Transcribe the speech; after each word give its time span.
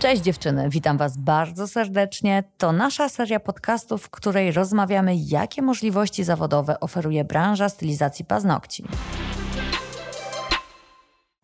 Cześć 0.00 0.22
dziewczyny, 0.22 0.68
witam 0.68 0.98
Was 0.98 1.16
bardzo 1.16 1.68
serdecznie. 1.68 2.44
To 2.58 2.72
nasza 2.72 3.08
seria 3.08 3.40
podcastów, 3.40 4.02
w 4.02 4.10
której 4.10 4.52
rozmawiamy, 4.52 5.16
jakie 5.16 5.62
możliwości 5.62 6.24
zawodowe 6.24 6.80
oferuje 6.80 7.24
branża 7.24 7.68
stylizacji 7.68 8.24
paznokci. 8.24 8.84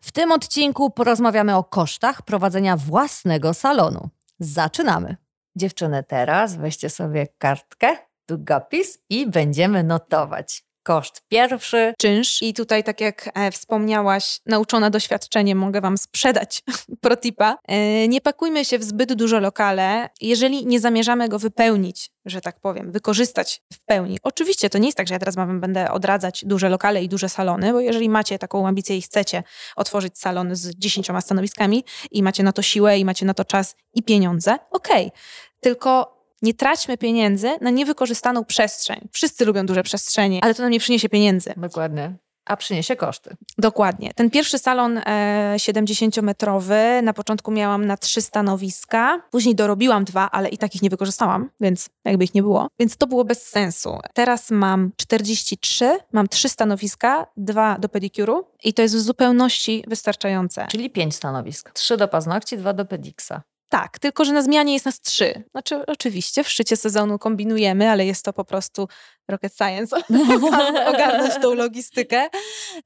W 0.01 0.11
tym 0.11 0.31
odcinku 0.31 0.89
porozmawiamy 0.91 1.55
o 1.55 1.63
kosztach 1.63 2.21
prowadzenia 2.21 2.77
własnego 2.77 3.53
salonu. 3.53 4.09
Zaczynamy. 4.39 5.15
Dziewczyny, 5.55 6.03
teraz 6.03 6.55
weźcie 6.55 6.89
sobie 6.89 7.27
kartkę, 7.37 7.97
długopis 8.27 8.99
i 9.09 9.29
będziemy 9.29 9.83
notować. 9.83 10.66
Koszt 10.87 11.21
pierwszy. 11.29 11.93
czynsz. 11.97 12.41
I 12.41 12.53
tutaj, 12.53 12.83
tak 12.83 13.01
jak 13.01 13.29
e, 13.33 13.51
wspomniałaś, 13.51 14.39
nauczona 14.45 14.89
doświadczeniem 14.89 15.57
mogę 15.57 15.81
Wam 15.81 15.97
sprzedać 15.97 16.63
protipa. 17.01 17.57
E, 17.67 18.07
nie 18.07 18.21
pakujmy 18.21 18.65
się 18.65 18.79
w 18.79 18.83
zbyt 18.83 19.13
duże 19.13 19.39
lokale, 19.39 20.09
jeżeli 20.21 20.65
nie 20.65 20.79
zamierzamy 20.79 21.29
go 21.29 21.39
wypełnić, 21.39 22.11
że 22.25 22.41
tak 22.41 22.59
powiem, 22.59 22.91
wykorzystać 22.91 23.61
w 23.73 23.79
pełni. 23.79 24.17
Oczywiście 24.23 24.69
to 24.69 24.77
nie 24.77 24.85
jest 24.85 24.97
tak, 24.97 25.07
że 25.07 25.13
ja 25.13 25.19
teraz 25.19 25.35
wam 25.35 25.59
będę 25.59 25.91
odradzać 25.91 26.45
duże 26.45 26.69
lokale 26.69 27.03
i 27.03 27.09
duże 27.09 27.29
salony, 27.29 27.73
bo 27.73 27.79
jeżeli 27.79 28.09
macie 28.09 28.39
taką 28.39 28.67
ambicję 28.67 28.97
i 28.97 29.01
chcecie 29.01 29.43
otworzyć 29.75 30.19
salon 30.19 30.55
z 30.55 30.75
dziesięcioma 30.75 31.21
stanowiskami 31.21 31.83
i 32.11 32.23
macie 32.23 32.43
na 32.43 32.51
to 32.51 32.61
siłę 32.61 32.99
i 32.99 33.05
macie 33.05 33.25
na 33.25 33.33
to 33.33 33.45
czas 33.45 33.75
i 33.93 34.03
pieniądze, 34.03 34.57
okej. 34.71 35.11
Tylko 35.59 36.16
nie 36.41 36.53
traćmy 36.53 36.97
pieniędzy 36.97 37.49
na 37.61 37.69
niewykorzystaną 37.69 38.45
przestrzeń. 38.45 39.07
Wszyscy 39.11 39.45
lubią 39.45 39.65
duże 39.65 39.83
przestrzenie, 39.83 40.39
ale 40.43 40.55
to 40.55 40.63
nam 40.63 40.71
nie 40.71 40.79
przyniesie 40.79 41.09
pieniędzy. 41.09 41.53
Dokładnie. 41.57 42.13
A 42.47 42.57
przyniesie 42.57 42.95
koszty. 42.95 43.35
Dokładnie. 43.57 44.11
Ten 44.15 44.29
pierwszy 44.29 44.59
salon 44.59 44.97
e, 44.97 45.53
70-metrowy, 45.57 47.03
na 47.03 47.13
początku 47.13 47.51
miałam 47.51 47.85
na 47.85 47.97
trzy 47.97 48.21
stanowiska, 48.21 49.21
później 49.31 49.55
dorobiłam 49.55 50.03
dwa, 50.03 50.31
ale 50.31 50.49
i 50.49 50.57
tak 50.57 50.75
ich 50.75 50.81
nie 50.81 50.89
wykorzystałam, 50.89 51.49
więc 51.61 51.89
jakby 52.05 52.23
ich 52.23 52.33
nie 52.33 52.41
było. 52.41 52.67
Więc 52.79 52.97
to 52.97 53.07
było 53.07 53.25
bez 53.25 53.47
sensu. 53.47 53.99
Teraz 54.13 54.51
mam 54.51 54.91
43, 54.95 55.99
mam 56.11 56.27
trzy 56.27 56.49
stanowiska, 56.49 57.27
dwa 57.37 57.77
do 57.79 57.89
pedikuru 57.89 58.47
i 58.63 58.73
to 58.73 58.81
jest 58.81 58.95
w 58.95 58.99
zupełności 58.99 59.83
wystarczające. 59.87 60.67
Czyli 60.67 60.89
pięć 60.89 61.15
stanowisk. 61.15 61.71
Trzy 61.71 61.97
do 61.97 62.07
paznokci, 62.07 62.57
dwa 62.57 62.73
do 62.73 62.85
pediksa. 62.85 63.41
Tak, 63.69 63.99
tylko 63.99 64.25
że 64.25 64.33
na 64.33 64.41
zmianie 64.41 64.73
jest 64.73 64.85
nas 64.85 65.01
trzy. 65.01 65.43
Znaczy, 65.51 65.85
oczywiście 65.85 66.43
w 66.43 66.49
szczycie 66.49 66.77
sezonu 66.77 67.19
kombinujemy, 67.19 67.89
ale 67.89 68.05
jest 68.05 68.25
to 68.25 68.33
po 68.33 68.45
prostu 68.45 68.87
rocket 69.27 69.53
science, 69.57 69.97
ogarnąć 70.93 71.33
tą 71.41 71.53
logistykę. 71.53 72.29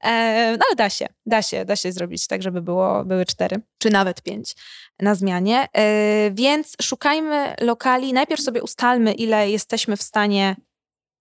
E, 0.02 0.56
no 0.58 0.64
ale 0.68 0.76
da 0.76 0.90
się, 0.90 1.06
da 1.26 1.42
się, 1.42 1.64
da 1.64 1.76
się 1.76 1.92
zrobić 1.92 2.26
tak, 2.26 2.42
żeby 2.42 2.62
było, 2.62 3.04
były 3.04 3.26
cztery, 3.26 3.56
czy 3.78 3.90
nawet 3.90 4.22
pięć 4.22 4.54
na 5.00 5.14
zmianie. 5.14 5.68
E, 5.76 6.30
więc 6.30 6.76
szukajmy 6.82 7.54
lokali, 7.60 8.12
najpierw 8.12 8.40
sobie 8.40 8.62
ustalmy, 8.62 9.12
ile 9.12 9.50
jesteśmy 9.50 9.96
w 9.96 10.02
stanie 10.02 10.56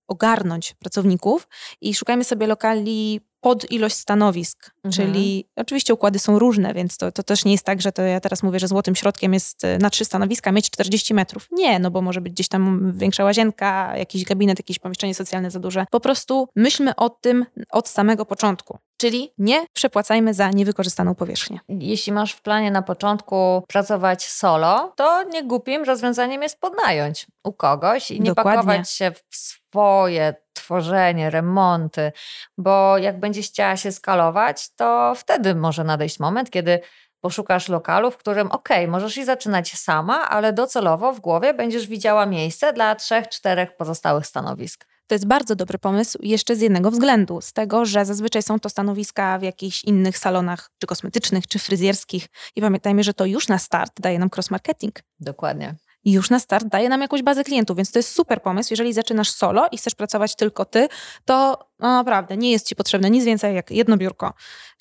ogarnąć 0.08 0.73
pracowników 0.73 1.48
i 1.82 1.94
szukajmy 1.94 2.23
sobie 2.23 2.48
lokali 2.48 3.22
pod 3.42 3.72
ilość 3.72 3.95
stanowisk, 3.95 4.72
mhm. 4.84 4.92
czyli 4.92 5.47
oczywiście 5.56 5.94
układy 5.94 6.20
są 6.20 6.39
różne, 6.39 6.73
więc 6.73 6.97
to, 6.97 7.11
to 7.11 7.23
też 7.23 7.45
nie 7.45 7.52
jest 7.52 7.64
tak, 7.64 7.81
że 7.81 7.92
to 7.92 8.02
ja 8.02 8.20
teraz 8.20 8.44
mówię, 8.44 8.59
że 8.59 8.67
złotym 8.67 8.95
środkiem 8.95 9.33
jest 9.33 9.64
e, 9.64 9.78
na 9.78 9.89
trzy 9.89 10.06
stanowiska 10.06 10.52
mieć 10.52 10.70
40 10.70 11.14
metrów. 11.14 11.48
Nie, 11.52 11.80
no 11.80 11.92
bo 11.92 12.02
może 12.02 12.22
być 12.22 12.33
gdzieś 12.33 12.48
tam 12.48 12.94
większa 12.95 13.23
łazienka, 13.23 13.98
jakiś 13.98 14.23
gabinet, 14.23 14.59
jakieś 14.59 14.80
pomieszczenie 14.80 15.16
socjalne 15.16 15.52
za 15.52 15.59
duże. 15.59 15.86
Po 15.92 16.00
prostu 16.00 16.48
myślmy 16.56 16.95
o 16.95 17.09
tym 17.09 17.45
od 17.72 17.89
samego 17.89 18.25
początku. 18.25 18.78
Czyli 19.02 19.34
nie 19.38 19.66
przepłacajmy 19.74 20.34
za 20.34 20.50
niewykorzystaną 20.50 21.16
powierzchnię. 21.16 21.60
Jeśli 21.70 22.14
masz 22.14 22.34
w 22.34 22.42
planie 22.42 22.72
na 22.72 22.82
początku 22.82 23.64
pracować 23.68 24.24
solo, 24.24 24.94
to 24.96 25.24
nie 25.24 25.44
głupim 25.44 25.84
rozwiązaniem 25.84 26.44
jest 26.44 26.60
podnająć 26.60 27.28
u 27.44 27.54
kogoś 27.54 28.12
i 28.12 28.22
nie 28.22 28.30
Dokładnie. 28.30 28.52
pakować 28.52 28.92
się 28.92 29.11
w 29.11 29.36
swoje 29.36 30.36
tworzenie, 30.54 31.30
remonty, 31.30 32.11
bo 32.58 32.98
jak 32.98 33.20
będziesz 33.20 33.48
chciała 33.48 33.78
się 33.78 33.92
skalować, 33.92 34.76
to 34.76 35.14
wtedy 35.16 35.56
może 35.56 35.84
nadejść 35.84 36.20
moment, 36.20 36.50
kiedy 36.50 36.80
poszukasz 37.22 37.70
lokalu, 37.70 38.11
w 38.11 38.17
którym 38.17 38.52
ok, 38.52 38.70
możesz 38.88 39.17
i 39.17 39.26
zaczynać 39.26 39.72
sama, 39.72 40.30
ale 40.30 40.54
docelowo 40.54 41.14
w 41.14 41.20
głowie 41.20 41.54
będziesz 41.54 41.88
widziała 41.88 42.26
miejsce 42.26 42.73
dla 42.73 42.95
trzech, 42.95 43.30
czterech 43.30 43.76
pozostałych 43.76 44.28
stanowisk. 44.28 44.86
To 45.11 45.16
jest 45.16 45.27
bardzo 45.27 45.55
dobry 45.55 45.77
pomysł 45.77 46.17
jeszcze 46.22 46.55
z 46.55 46.61
jednego 46.61 46.92
względu, 46.92 47.42
z 47.42 47.54
tego, 47.54 47.86
że 47.86 48.05
zazwyczaj 48.05 48.44
są 48.44 48.60
to 48.60 48.70
stanowiska 48.70 49.39
w 49.39 49.44
jakichś 49.44 49.83
innych 49.83 50.17
salonach, 50.17 50.70
czy 50.77 50.88
kosmetycznych, 50.88 51.48
czy 51.48 51.60
fryzjerskich 51.60 52.27
i 52.55 52.61
pamiętajmy, 52.61 53.04
że 53.04 53.14
to 53.14 53.26
już 53.26 53.48
na 53.48 53.58
start 53.58 54.02
daje 54.02 54.20
nam 54.20 54.30
cross-marketing. 54.30 54.92
Dokładnie 55.20 55.76
i 56.04 56.11
już 56.11 56.30
na 56.30 56.39
start 56.39 56.67
daje 56.67 56.89
nam 56.89 57.02
jakąś 57.02 57.23
bazę 57.23 57.44
klientów, 57.44 57.77
więc 57.77 57.92
to 57.92 57.99
jest 57.99 58.16
super 58.16 58.42
pomysł. 58.42 58.73
Jeżeli 58.73 58.94
zaczynasz 58.94 59.32
solo 59.32 59.67
i 59.72 59.77
chcesz 59.77 59.95
pracować 59.95 60.36
tylko 60.36 60.66
ty, 60.66 60.88
to 61.26 61.58
no 61.80 61.88
naprawdę 61.88 62.38
nie 62.38 62.52
jest 62.52 62.67
ci 62.67 62.76
potrzebne 62.76 63.10
nic 63.10 63.26
więcej 63.26 63.55
jak 63.55 63.72
jedno 63.72 63.98
biurko. 63.98 64.33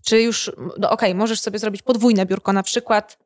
Czy 0.04 0.22
już, 0.22 0.50
no 0.56 0.90
okej, 0.90 1.10
okay, 1.10 1.14
możesz 1.14 1.40
sobie 1.40 1.58
zrobić 1.58 1.82
podwójne 1.82 2.26
biurko, 2.26 2.52
na 2.52 2.62
przykład 2.62 3.18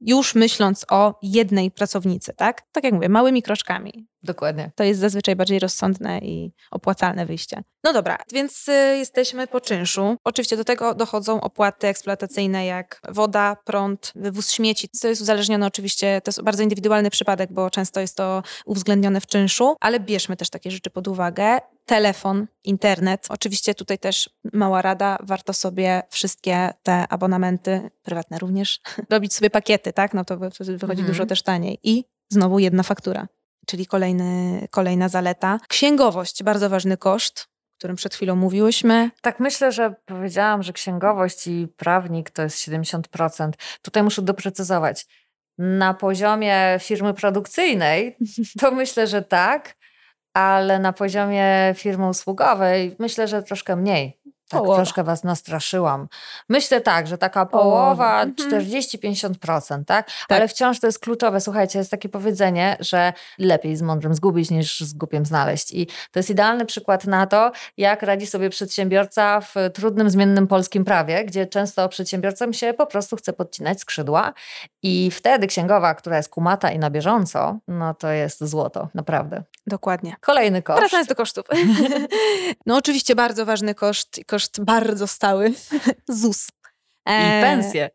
już 0.00 0.34
myśląc 0.34 0.86
o 0.90 1.18
jednej 1.22 1.70
pracownicy, 1.70 2.32
tak? 2.36 2.62
Tak 2.72 2.84
jak 2.84 2.94
mówię, 2.94 3.08
małymi 3.08 3.42
kroczkami. 3.42 4.06
Dokładnie. 4.26 4.70
To 4.74 4.84
jest 4.84 5.00
zazwyczaj 5.00 5.36
bardziej 5.36 5.58
rozsądne 5.58 6.18
i 6.18 6.52
opłacalne 6.70 7.26
wyjście. 7.26 7.62
No 7.84 7.92
dobra, 7.92 8.18
więc 8.32 8.68
y, 8.68 8.72
jesteśmy 8.72 9.46
po 9.46 9.60
czynszu. 9.60 10.16
Oczywiście 10.24 10.56
do 10.56 10.64
tego 10.64 10.94
dochodzą 10.94 11.40
opłaty 11.40 11.86
eksploatacyjne 11.86 12.66
jak 12.66 13.00
woda, 13.08 13.56
prąd, 13.64 14.12
wywóz 14.14 14.52
śmieci. 14.52 14.88
To 15.02 15.08
jest 15.08 15.22
uzależnione 15.22 15.66
oczywiście, 15.66 16.20
to 16.24 16.28
jest 16.28 16.42
bardzo 16.42 16.62
indywidualny 16.62 17.10
przypadek, 17.10 17.52
bo 17.52 17.70
często 17.70 18.00
jest 18.00 18.16
to 18.16 18.42
uwzględnione 18.64 19.20
w 19.20 19.26
czynszu, 19.26 19.76
ale 19.80 20.00
bierzmy 20.00 20.36
też 20.36 20.50
takie 20.50 20.70
rzeczy 20.70 20.90
pod 20.90 21.08
uwagę. 21.08 21.58
Telefon, 21.84 22.46
internet. 22.64 23.26
Oczywiście 23.28 23.74
tutaj 23.74 23.98
też 23.98 24.30
mała 24.52 24.82
rada, 24.82 25.18
warto 25.22 25.52
sobie 25.52 26.02
wszystkie 26.10 26.70
te 26.82 27.08
abonamenty, 27.08 27.90
prywatne 28.02 28.38
również, 28.38 28.80
robić 29.10 29.34
sobie 29.34 29.50
pakiety, 29.50 29.92
tak? 29.92 30.14
No 30.14 30.24
to 30.24 30.36
wychodzi 30.38 30.72
mhm. 30.72 31.06
dużo 31.06 31.26
też 31.26 31.42
taniej. 31.42 31.78
I 31.82 32.04
znowu 32.28 32.58
jedna 32.58 32.82
faktura 32.82 33.28
czyli 33.66 33.86
kolejny, 33.86 34.60
kolejna 34.70 35.08
zaleta. 35.08 35.58
Księgowość, 35.68 36.42
bardzo 36.42 36.70
ważny 36.70 36.96
koszt, 36.96 37.40
o 37.40 37.78
którym 37.78 37.96
przed 37.96 38.14
chwilą 38.14 38.36
mówiłyśmy. 38.36 39.10
Tak, 39.20 39.40
myślę, 39.40 39.72
że 39.72 39.94
powiedziałam, 40.04 40.62
że 40.62 40.72
księgowość 40.72 41.46
i 41.46 41.68
prawnik 41.76 42.30
to 42.30 42.42
jest 42.42 42.58
70%. 42.58 43.50
Tutaj 43.82 44.02
muszę 44.02 44.22
doprecyzować. 44.22 45.06
Na 45.58 45.94
poziomie 45.94 46.78
firmy 46.80 47.14
produkcyjnej 47.14 48.16
to 48.60 48.70
myślę, 48.70 49.06
że 49.06 49.22
tak, 49.22 49.76
ale 50.34 50.78
na 50.78 50.92
poziomie 50.92 51.74
firmy 51.76 52.08
usługowej 52.08 52.96
myślę, 52.98 53.28
że 53.28 53.42
troszkę 53.42 53.76
mniej. 53.76 54.18
Tak, 54.48 54.60
połowa. 54.60 54.76
troszkę 54.76 55.04
was 55.04 55.24
nastraszyłam. 55.24 56.08
Myślę 56.48 56.80
tak, 56.80 57.06
że 57.06 57.18
taka 57.18 57.46
połowa, 57.46 58.26
40-50%, 58.26 59.56
mhm. 59.56 59.84
tak? 59.84 60.06
tak? 60.06 60.06
Ale 60.28 60.48
wciąż 60.48 60.80
to 60.80 60.86
jest 60.86 60.98
kluczowe. 60.98 61.40
Słuchajcie, 61.40 61.78
jest 61.78 61.90
takie 61.90 62.08
powiedzenie, 62.08 62.76
że 62.80 63.12
lepiej 63.38 63.76
z 63.76 63.82
mądrym 63.82 64.14
zgubić 64.14 64.50
niż 64.50 64.80
z 64.80 64.92
głupiem 64.92 65.26
znaleźć. 65.26 65.72
I 65.72 65.86
to 65.86 66.18
jest 66.18 66.30
idealny 66.30 66.66
przykład 66.66 67.04
na 67.04 67.26
to, 67.26 67.52
jak 67.76 68.02
radzi 68.02 68.26
sobie 68.26 68.50
przedsiębiorca 68.50 69.40
w 69.40 69.54
trudnym, 69.74 70.10
zmiennym 70.10 70.46
polskim 70.46 70.84
prawie, 70.84 71.24
gdzie 71.24 71.46
często 71.46 71.88
przedsiębiorcom 71.88 72.52
się 72.52 72.74
po 72.74 72.86
prostu 72.86 73.16
chce 73.16 73.32
podcinać 73.32 73.80
skrzydła 73.80 74.32
i 74.82 75.10
wtedy 75.10 75.46
księgowa, 75.46 75.94
która 75.94 76.16
jest 76.16 76.28
kumata 76.28 76.70
i 76.70 76.78
na 76.78 76.90
bieżąco, 76.90 77.58
no 77.68 77.94
to 77.94 78.08
jest 78.08 78.44
złoto, 78.44 78.88
naprawdę. 78.94 79.42
Dokładnie. 79.66 80.16
Kolejny 80.20 80.62
koszt. 80.62 80.80
Wracając 80.80 81.08
do 81.08 81.14
kosztów. 81.14 81.44
no 82.66 82.76
oczywiście 82.76 83.14
bardzo 83.14 83.46
ważny 83.46 83.74
koszt 83.74 84.20
koszt 84.36 84.60
bardzo 84.64 85.06
stały, 85.06 85.52
ZUS. 86.20 86.48
I 87.06 87.10
e, 87.10 87.42
pensje. 87.42 87.90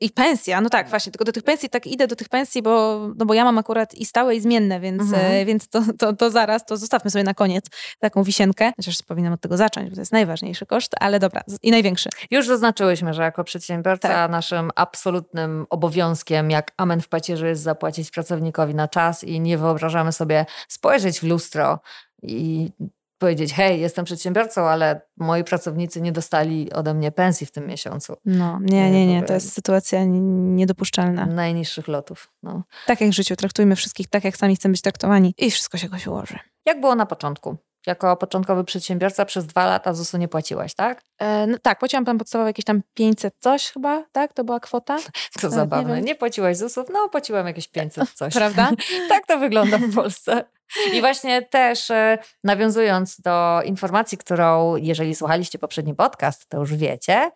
I 0.00 0.10
pensja, 0.10 0.60
no 0.60 0.70
tak, 0.70 0.88
właśnie, 0.88 1.12
tylko 1.12 1.24
do 1.24 1.32
tych 1.32 1.42
pensji, 1.42 1.68
tak 1.68 1.86
idę 1.86 2.06
do 2.06 2.16
tych 2.16 2.28
pensji, 2.28 2.62
bo, 2.62 3.00
no 3.16 3.26
bo 3.26 3.34
ja 3.34 3.44
mam 3.44 3.58
akurat 3.58 3.94
i 3.94 4.04
stałe, 4.04 4.34
i 4.36 4.40
zmienne, 4.40 4.80
więc, 4.80 5.02
mhm. 5.02 5.32
E, 5.32 5.44
więc 5.44 5.68
to, 5.68 5.82
to, 5.98 6.12
to 6.12 6.30
zaraz, 6.30 6.66
to 6.66 6.76
zostawmy 6.76 7.10
sobie 7.10 7.24
na 7.24 7.34
koniec 7.34 7.66
taką 7.98 8.22
wisienkę. 8.22 8.72
Chociaż 8.76 9.02
powinnam 9.02 9.32
od 9.32 9.40
tego 9.40 9.56
zacząć, 9.56 9.88
bo 9.88 9.94
to 9.94 10.00
jest 10.00 10.12
najważniejszy 10.12 10.66
koszt, 10.66 10.92
ale 11.00 11.18
dobra, 11.20 11.42
i 11.62 11.70
największy. 11.70 12.08
Już 12.30 12.46
zaznaczyłyśmy, 12.46 13.14
że 13.14 13.22
jako 13.22 13.44
przedsiębiorca 13.44 14.08
tak. 14.08 14.30
naszym 14.30 14.70
absolutnym 14.74 15.66
obowiązkiem, 15.70 16.50
jak 16.50 16.72
amen 16.76 17.00
w 17.00 17.08
pacierzu, 17.08 17.46
jest 17.46 17.62
zapłacić 17.62 18.10
pracownikowi 18.10 18.74
na 18.74 18.88
czas 18.88 19.24
i 19.24 19.40
nie 19.40 19.58
wyobrażamy 19.58 20.12
sobie 20.12 20.46
spojrzeć 20.68 21.20
w 21.20 21.22
lustro 21.22 21.80
i 22.22 22.70
powiedzieć, 23.22 23.54
hej, 23.54 23.80
jestem 23.80 24.04
przedsiębiorcą, 24.04 24.68
ale 24.68 25.00
moi 25.16 25.44
pracownicy 25.44 26.00
nie 26.00 26.12
dostali 26.12 26.72
ode 26.72 26.94
mnie 26.94 27.12
pensji 27.12 27.46
w 27.46 27.50
tym 27.50 27.66
miesiącu. 27.66 28.16
No, 28.24 28.58
nie, 28.62 28.90
nie, 28.90 29.06
nie, 29.06 29.22
to 29.22 29.34
jest 29.34 29.52
sytuacja 29.52 30.04
niedopuszczalna. 30.04 31.26
Najniższych 31.26 31.88
lotów. 31.88 32.32
No. 32.42 32.62
Tak 32.86 33.00
jak 33.00 33.10
w 33.10 33.12
życiu, 33.12 33.36
traktujmy 33.36 33.76
wszystkich 33.76 34.08
tak, 34.08 34.24
jak 34.24 34.36
sami 34.36 34.56
chcemy 34.56 34.72
być 34.72 34.82
traktowani 34.82 35.34
i 35.38 35.50
wszystko 35.50 35.78
się 35.78 35.86
jakoś 35.86 36.06
ułoży. 36.06 36.38
Jak 36.66 36.80
było 36.80 36.94
na 36.94 37.06
początku? 37.06 37.56
jako 37.86 38.16
początkowy 38.16 38.64
przedsiębiorca 38.64 39.24
przez 39.24 39.46
dwa 39.46 39.66
lata 39.66 39.94
ZUS-u 39.94 40.18
nie 40.18 40.28
płaciłaś, 40.28 40.74
tak? 40.74 41.02
E, 41.18 41.46
no 41.46 41.58
tak, 41.62 41.78
płaciłam 41.78 42.04
tam 42.04 42.18
podstawowe 42.18 42.50
jakieś 42.50 42.64
tam 42.64 42.82
500 42.94 43.34
coś 43.40 43.70
chyba, 43.70 44.04
tak? 44.12 44.32
To 44.32 44.44
była 44.44 44.60
kwota. 44.60 44.96
To 45.40 45.50
zabawne. 45.50 45.96
Nie, 45.96 46.02
nie 46.02 46.14
płaciłaś 46.14 46.56
ZUS-ów? 46.56 46.86
No, 46.92 47.08
płaciłam 47.08 47.46
jakieś 47.46 47.68
500 47.68 48.10
coś. 48.18 48.34
Prawda? 48.34 48.70
tak 49.08 49.26
to 49.26 49.38
wygląda 49.38 49.78
w 49.78 49.94
Polsce. 49.94 50.44
I 50.92 51.00
właśnie 51.00 51.42
też 51.42 51.90
e, 51.90 52.18
nawiązując 52.44 53.20
do 53.20 53.62
informacji, 53.64 54.18
którą, 54.18 54.76
jeżeli 54.76 55.14
słuchaliście 55.14 55.58
poprzedni 55.58 55.94
podcast, 55.94 56.48
to 56.48 56.58
już 56.58 56.74
wiecie, 56.74 57.30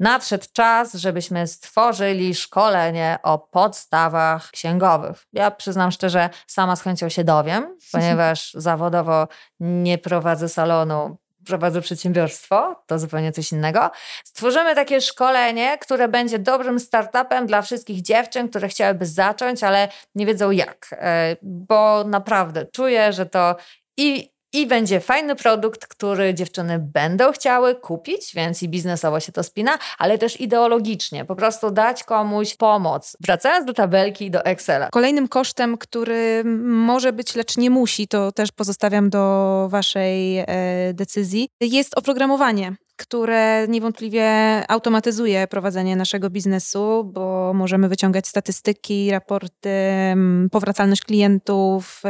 nadszedł 0.00 0.44
czas, 0.52 0.94
żebyśmy 0.94 1.46
stworzyli 1.46 2.34
szkolenie 2.34 3.18
o 3.22 3.38
podstawach 3.38 4.50
księgowych. 4.50 5.26
Ja 5.32 5.50
przyznam 5.50 5.90
szczerze, 5.90 6.30
sama 6.46 6.76
z 6.76 6.82
chęcią 6.82 7.08
się 7.08 7.24
dowiem, 7.24 7.78
ponieważ 7.92 8.50
zawodowo 8.54 9.28
nie 9.60 9.98
prowadzę 9.98 10.48
salonu, 10.48 11.16
prowadzę 11.46 11.80
przedsiębiorstwo, 11.80 12.82
to 12.86 12.98
zupełnie 12.98 13.32
coś 13.32 13.52
innego. 13.52 13.90
Stworzymy 14.24 14.74
takie 14.74 15.00
szkolenie, 15.00 15.78
które 15.78 16.08
będzie 16.08 16.38
dobrym 16.38 16.80
startupem 16.80 17.46
dla 17.46 17.62
wszystkich 17.62 18.02
dziewczyn, 18.02 18.48
które 18.48 18.68
chciałyby 18.68 19.06
zacząć, 19.06 19.62
ale 19.62 19.88
nie 20.14 20.26
wiedzą 20.26 20.50
jak, 20.50 20.88
e, 20.92 21.36
bo 21.42 22.04
naprawdę 22.04 22.66
czuję, 22.72 23.12
że 23.12 23.26
to 23.26 23.56
i 23.96 24.33
i 24.54 24.66
będzie 24.66 25.00
fajny 25.00 25.36
produkt, 25.36 25.86
który 25.86 26.34
dziewczyny 26.34 26.78
będą 26.78 27.32
chciały 27.32 27.74
kupić, 27.74 28.34
więc 28.34 28.62
i 28.62 28.68
biznesowo 28.68 29.20
się 29.20 29.32
to 29.32 29.42
spina, 29.42 29.78
ale 29.98 30.18
też 30.18 30.40
ideologicznie. 30.40 31.24
Po 31.24 31.36
prostu 31.36 31.70
dać 31.70 32.04
komuś 32.04 32.54
pomoc. 32.56 33.16
Wracając 33.20 33.66
do 33.66 33.72
tabelki 33.72 34.24
i 34.24 34.30
do 34.30 34.44
Excela. 34.44 34.88
Kolejnym 34.92 35.28
kosztem, 35.28 35.78
który 35.78 36.42
może 36.64 37.12
być, 37.12 37.34
lecz 37.34 37.56
nie 37.56 37.70
musi, 37.70 38.08
to 38.08 38.32
też 38.32 38.52
pozostawiam 38.52 39.10
do 39.10 39.66
Waszej 39.70 40.38
e, 40.38 40.46
decyzji, 40.94 41.48
jest 41.60 41.98
oprogramowanie 41.98 42.76
które 42.96 43.66
niewątpliwie 43.68 44.30
automatyzuje 44.68 45.46
prowadzenie 45.46 45.96
naszego 45.96 46.30
biznesu, 46.30 47.04
bo 47.04 47.52
możemy 47.54 47.88
wyciągać 47.88 48.28
statystyki, 48.28 49.10
raporty, 49.10 49.68
mm, 49.68 50.50
powracalność 50.50 51.02
klientów, 51.02 52.02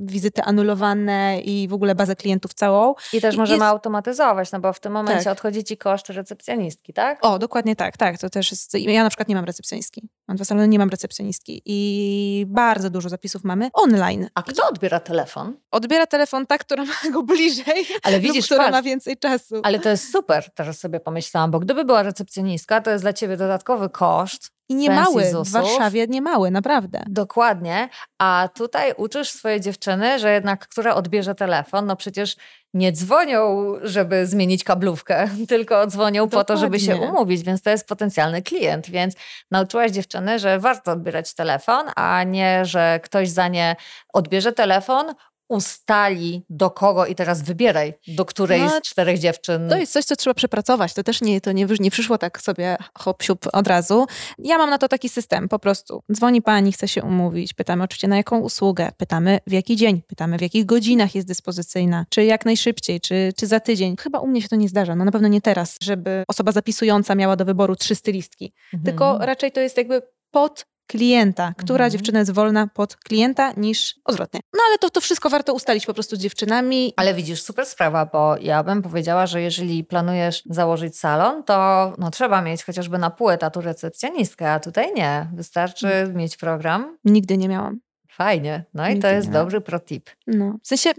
wizyty 0.00 0.42
anulowane 0.42 1.40
i 1.40 1.68
w 1.68 1.72
ogóle 1.72 1.94
bazę 1.94 2.16
klientów 2.16 2.54
całą. 2.54 2.94
I 3.12 3.20
też 3.20 3.36
możemy 3.36 3.64
jest... 3.64 3.72
automatyzować, 3.72 4.52
no 4.52 4.60
bo 4.60 4.72
w 4.72 4.80
tym 4.80 4.92
momencie 4.92 5.24
tak. 5.24 5.32
odchodzi 5.32 5.64
ci 5.64 5.76
koszt 5.76 6.08
recepcjonistki, 6.08 6.92
tak? 6.92 7.18
O, 7.22 7.38
dokładnie 7.38 7.76
tak, 7.76 7.96
tak. 7.96 8.18
To 8.18 8.30
też 8.30 8.50
jest. 8.50 8.74
Ja 8.74 9.02
na 9.02 9.10
przykład 9.10 9.28
nie 9.28 9.34
mam 9.34 9.44
recepcjonistki. 9.44 10.08
Mam 10.28 10.36
dwa 10.36 10.44
salony, 10.44 10.68
nie 10.68 10.78
mam 10.78 10.90
recepcjonistki. 10.90 11.62
I 11.64 12.46
bardzo 12.48 12.90
dużo 12.90 13.08
zapisów 13.08 13.44
mamy 13.44 13.68
online. 13.72 14.28
A 14.34 14.42
kto 14.42 14.68
odbiera 14.68 15.00
telefon? 15.00 15.56
Odbiera 15.70 16.06
telefon 16.06 16.46
ta, 16.46 16.58
która 16.58 16.84
ma 16.84 17.10
go 17.12 17.22
bliżej, 17.22 17.86
ale 18.02 18.20
widzisz, 18.20 18.46
która 18.46 18.60
patrz, 18.60 18.72
ma 18.72 18.82
więcej 18.82 19.16
czasu. 19.16 19.60
Ale 19.62 19.78
to 19.78 19.88
jest 19.92 20.12
super, 20.12 20.50
teraz 20.54 20.78
sobie 20.78 21.00
pomyślałam, 21.00 21.50
bo 21.50 21.60
gdyby 21.60 21.84
była 21.84 22.02
recepcjonistka, 22.02 22.80
to 22.80 22.90
jest 22.90 23.04
dla 23.04 23.12
ciebie 23.12 23.36
dodatkowy 23.36 23.90
koszt. 23.90 24.50
I 24.68 24.74
nie 24.74 24.90
mały, 24.90 25.24
w 25.44 25.50
Warszawie 25.50 26.06
nie 26.06 26.22
mały, 26.22 26.50
naprawdę. 26.50 27.02
Dokładnie, 27.08 27.88
a 28.18 28.48
tutaj 28.54 28.92
uczysz 28.96 29.30
swoje 29.30 29.60
dziewczyny, 29.60 30.18
że 30.18 30.32
jednak 30.32 30.68
która 30.68 30.94
odbierze 30.94 31.34
telefon, 31.34 31.86
no 31.86 31.96
przecież 31.96 32.36
nie 32.74 32.92
dzwonią, 32.92 33.74
żeby 33.82 34.26
zmienić 34.26 34.64
kablówkę, 34.64 35.28
tylko 35.48 35.86
dzwonią 35.86 36.24
Dokładnie. 36.24 36.38
po 36.38 36.44
to, 36.44 36.56
żeby 36.56 36.80
się 36.80 36.96
umówić, 36.96 37.42
więc 37.42 37.62
to 37.62 37.70
jest 37.70 37.88
potencjalny 37.88 38.42
klient, 38.42 38.90
więc 38.90 39.14
nauczyłaś 39.50 39.90
dziewczyny, 39.90 40.38
że 40.38 40.58
warto 40.58 40.92
odbierać 40.92 41.34
telefon, 41.34 41.86
a 41.96 42.24
nie, 42.24 42.64
że 42.64 43.00
ktoś 43.02 43.28
za 43.28 43.48
nie 43.48 43.76
odbierze 44.12 44.52
telefon, 44.52 45.14
ustali 45.48 46.44
do 46.50 46.70
kogo 46.70 47.06
i 47.06 47.14
teraz 47.14 47.42
wybieraj, 47.42 47.94
do 48.08 48.24
której 48.24 48.60
no, 48.60 48.70
z 48.70 48.82
czterech 48.82 49.18
dziewczyn. 49.18 49.68
To 49.68 49.76
jest 49.76 49.92
coś, 49.92 50.04
co 50.04 50.16
trzeba 50.16 50.34
przepracować. 50.34 50.94
To 50.94 51.02
też 51.02 51.22
nie, 51.22 51.40
to 51.40 51.52
nie, 51.52 51.66
nie 51.80 51.90
przyszło 51.90 52.18
tak 52.18 52.40
sobie 52.40 52.76
hop 52.98 53.22
siup 53.22 53.46
od 53.52 53.66
razu. 53.66 54.06
Ja 54.38 54.58
mam 54.58 54.70
na 54.70 54.78
to 54.78 54.88
taki 54.88 55.08
system 55.08 55.48
po 55.48 55.58
prostu. 55.58 56.02
Dzwoni 56.12 56.42
pani, 56.42 56.72
chce 56.72 56.88
się 56.88 57.02
umówić, 57.02 57.54
pytamy 57.54 57.84
oczywiście 57.84 58.08
na 58.08 58.16
jaką 58.16 58.38
usługę, 58.38 58.92
pytamy 58.96 59.38
w 59.46 59.52
jaki 59.52 59.76
dzień, 59.76 60.02
pytamy 60.06 60.38
w 60.38 60.40
jakich 60.40 60.66
godzinach 60.66 61.14
jest 61.14 61.28
dyspozycyjna, 61.28 62.06
czy 62.08 62.24
jak 62.24 62.44
najszybciej, 62.44 63.00
czy, 63.00 63.32
czy 63.36 63.46
za 63.46 63.60
tydzień. 63.60 63.96
Chyba 63.96 64.18
u 64.18 64.26
mnie 64.26 64.42
się 64.42 64.48
to 64.48 64.56
nie 64.56 64.68
zdarza, 64.68 64.96
no 64.96 65.04
na 65.04 65.12
pewno 65.12 65.28
nie 65.28 65.40
teraz, 65.40 65.76
żeby 65.82 66.24
osoba 66.28 66.52
zapisująca 66.52 67.14
miała 67.14 67.36
do 67.36 67.44
wyboru 67.44 67.76
trzy 67.76 67.94
stylistki. 67.94 68.52
Mhm. 68.74 68.84
Tylko 68.84 69.18
raczej 69.18 69.52
to 69.52 69.60
jest 69.60 69.76
jakby 69.76 70.02
pod 70.30 70.71
klienta, 70.92 71.54
która 71.58 71.84
mhm. 71.84 71.90
dziewczyna 71.90 72.18
jest 72.18 72.32
wolna 72.32 72.66
pod 72.66 72.96
klienta 72.96 73.52
niż 73.56 73.94
odwrotnie. 74.04 74.40
No 74.52 74.60
ale 74.68 74.78
to, 74.78 74.90
to 74.90 75.00
wszystko 75.00 75.30
warto 75.30 75.54
ustalić 75.54 75.86
po 75.86 75.94
prostu 75.94 76.16
z 76.16 76.18
dziewczynami. 76.18 76.92
Ale 76.96 77.14
widzisz, 77.14 77.42
super 77.42 77.66
sprawa, 77.66 78.06
bo 78.06 78.36
ja 78.40 78.62
bym 78.62 78.82
powiedziała, 78.82 79.26
że 79.26 79.42
jeżeli 79.42 79.84
planujesz 79.84 80.42
założyć 80.46 80.98
salon, 80.98 81.44
to 81.44 81.92
no, 81.98 82.10
trzeba 82.10 82.42
mieć 82.42 82.64
chociażby 82.64 82.98
na 82.98 83.10
pół 83.10 83.30
etatu 83.30 83.60
recepcjonistkę, 83.60 84.52
a 84.52 84.60
tutaj 84.60 84.92
nie. 84.94 85.28
Wystarczy 85.34 85.88
hmm. 85.88 86.16
mieć 86.16 86.36
program. 86.36 86.98
Nigdy 87.04 87.36
nie 87.38 87.48
miałam. 87.48 87.80
Fajnie. 88.10 88.64
No 88.74 88.88
Nigdy 88.88 88.98
i 88.98 89.02
to 89.02 89.08
jest 89.08 89.30
dobry 89.30 89.60
pro 89.60 89.80
tip. 89.80 90.10
No, 90.26 90.58
w 90.62 90.68
sensie 90.68 90.92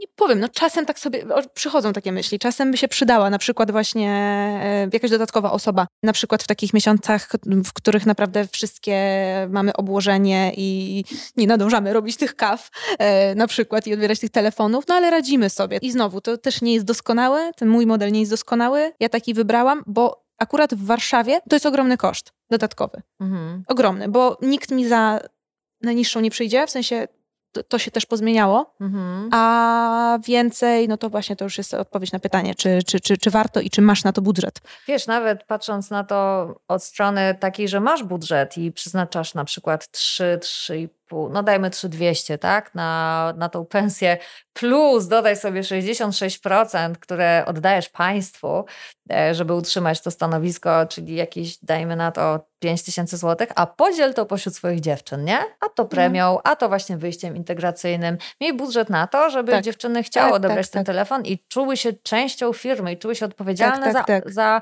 nie 0.00 0.06
powiem, 0.16 0.40
no 0.40 0.48
czasem 0.48 0.86
tak 0.86 0.98
sobie 0.98 1.24
przychodzą 1.54 1.92
takie 1.92 2.12
myśli, 2.12 2.38
czasem 2.38 2.70
by 2.70 2.76
się 2.76 2.88
przydała 2.88 3.30
na 3.30 3.38
przykład 3.38 3.70
właśnie 3.70 4.10
e, 4.62 4.88
jakaś 4.92 5.10
dodatkowa 5.10 5.52
osoba, 5.52 5.86
na 6.02 6.12
przykład 6.12 6.42
w 6.42 6.46
takich 6.46 6.74
miesiącach, 6.74 7.28
w 7.64 7.72
których 7.72 8.06
naprawdę 8.06 8.46
wszystkie 8.46 8.96
mamy 9.50 9.72
obłożenie 9.72 10.52
i 10.56 11.04
nie 11.36 11.46
nadążamy 11.46 11.92
robić 11.92 12.16
tych 12.16 12.36
kaw 12.36 12.70
e, 12.98 13.34
na 13.34 13.46
przykład 13.46 13.86
i 13.86 13.94
odbierać 13.94 14.20
tych 14.20 14.30
telefonów, 14.30 14.84
no 14.88 14.94
ale 14.94 15.10
radzimy 15.10 15.50
sobie. 15.50 15.78
I 15.82 15.90
znowu, 15.90 16.20
to 16.20 16.38
też 16.38 16.62
nie 16.62 16.74
jest 16.74 16.86
doskonałe, 16.86 17.50
ten 17.56 17.68
mój 17.68 17.86
model 17.86 18.12
nie 18.12 18.20
jest 18.20 18.32
doskonały, 18.32 18.92
ja 19.00 19.08
taki 19.08 19.34
wybrałam, 19.34 19.82
bo 19.86 20.24
akurat 20.38 20.74
w 20.74 20.86
Warszawie 20.86 21.40
to 21.48 21.56
jest 21.56 21.66
ogromny 21.66 21.96
koszt 21.96 22.32
dodatkowy. 22.50 23.02
Mhm. 23.20 23.64
Ogromny, 23.68 24.08
bo 24.08 24.38
nikt 24.42 24.70
mi 24.70 24.88
za 24.88 25.20
najniższą 25.82 26.20
nie 26.20 26.30
przyjdzie, 26.30 26.66
w 26.66 26.70
sensie 26.70 27.08
to, 27.52 27.62
to 27.62 27.78
się 27.78 27.90
też 27.90 28.06
pozmieniało, 28.06 28.74
mhm. 28.80 29.28
a 29.32 30.18
więcej, 30.26 30.88
no 30.88 30.96
to 30.96 31.10
właśnie 31.10 31.36
to 31.36 31.44
już 31.44 31.58
jest 31.58 31.74
odpowiedź 31.74 32.12
na 32.12 32.18
pytanie, 32.18 32.54
czy, 32.54 32.82
czy, 32.86 33.00
czy, 33.00 33.16
czy 33.16 33.30
warto 33.30 33.60
i 33.60 33.70
czy 33.70 33.82
masz 33.82 34.04
na 34.04 34.12
to 34.12 34.22
budżet. 34.22 34.60
Wiesz, 34.88 35.06
nawet 35.06 35.44
patrząc 35.44 35.90
na 35.90 36.04
to 36.04 36.54
od 36.68 36.84
strony 36.84 37.34
takiej, 37.40 37.68
że 37.68 37.80
masz 37.80 38.02
budżet 38.02 38.58
i 38.58 38.72
przeznaczasz 38.72 39.34
na 39.34 39.44
przykład 39.44 39.90
3, 39.90 40.38
3,5 40.42 40.88
no 41.12 41.42
dajmy 41.42 41.70
3200, 41.70 42.38
tak, 42.38 42.74
na, 42.74 43.34
na 43.36 43.48
tą 43.48 43.66
pensję, 43.66 44.18
plus 44.52 45.08
dodaj 45.08 45.36
sobie 45.36 45.60
66%, 45.60 46.94
które 47.00 47.44
oddajesz 47.46 47.88
państwu, 47.88 48.64
e, 49.12 49.34
żeby 49.34 49.54
utrzymać 49.54 50.00
to 50.00 50.10
stanowisko, 50.10 50.86
czyli 50.86 51.14
jakieś, 51.14 51.58
dajmy 51.58 51.96
na 51.96 52.12
to 52.12 52.46
5000 52.58 53.16
zł, 53.16 53.46
a 53.54 53.66
podziel 53.66 54.14
to 54.14 54.26
pośród 54.26 54.56
swoich 54.56 54.80
dziewczyn, 54.80 55.24
nie? 55.24 55.38
A 55.38 55.68
to 55.68 55.84
premią, 55.84 56.24
mhm. 56.24 56.40
a 56.44 56.56
to 56.56 56.68
właśnie 56.68 56.96
wyjściem 56.96 57.36
integracyjnym. 57.36 58.18
Miej 58.40 58.54
budżet 58.54 58.90
na 58.90 59.06
to, 59.06 59.30
żeby 59.30 59.52
tak. 59.52 59.64
dziewczyny 59.64 60.02
chciały 60.02 60.28
tak, 60.28 60.36
odebrać 60.36 60.66
tak, 60.66 60.72
ten 60.72 60.84
tak. 60.84 60.86
telefon 60.86 61.22
i 61.24 61.38
czuły 61.48 61.76
się 61.76 61.92
częścią 61.92 62.52
firmy 62.52 62.92
i 62.92 62.98
czuły 62.98 63.14
się 63.14 63.26
odpowiedzialne 63.26 63.92
tak, 63.92 64.06
tak, 64.06 64.30
za, 64.30 64.32
za 64.32 64.60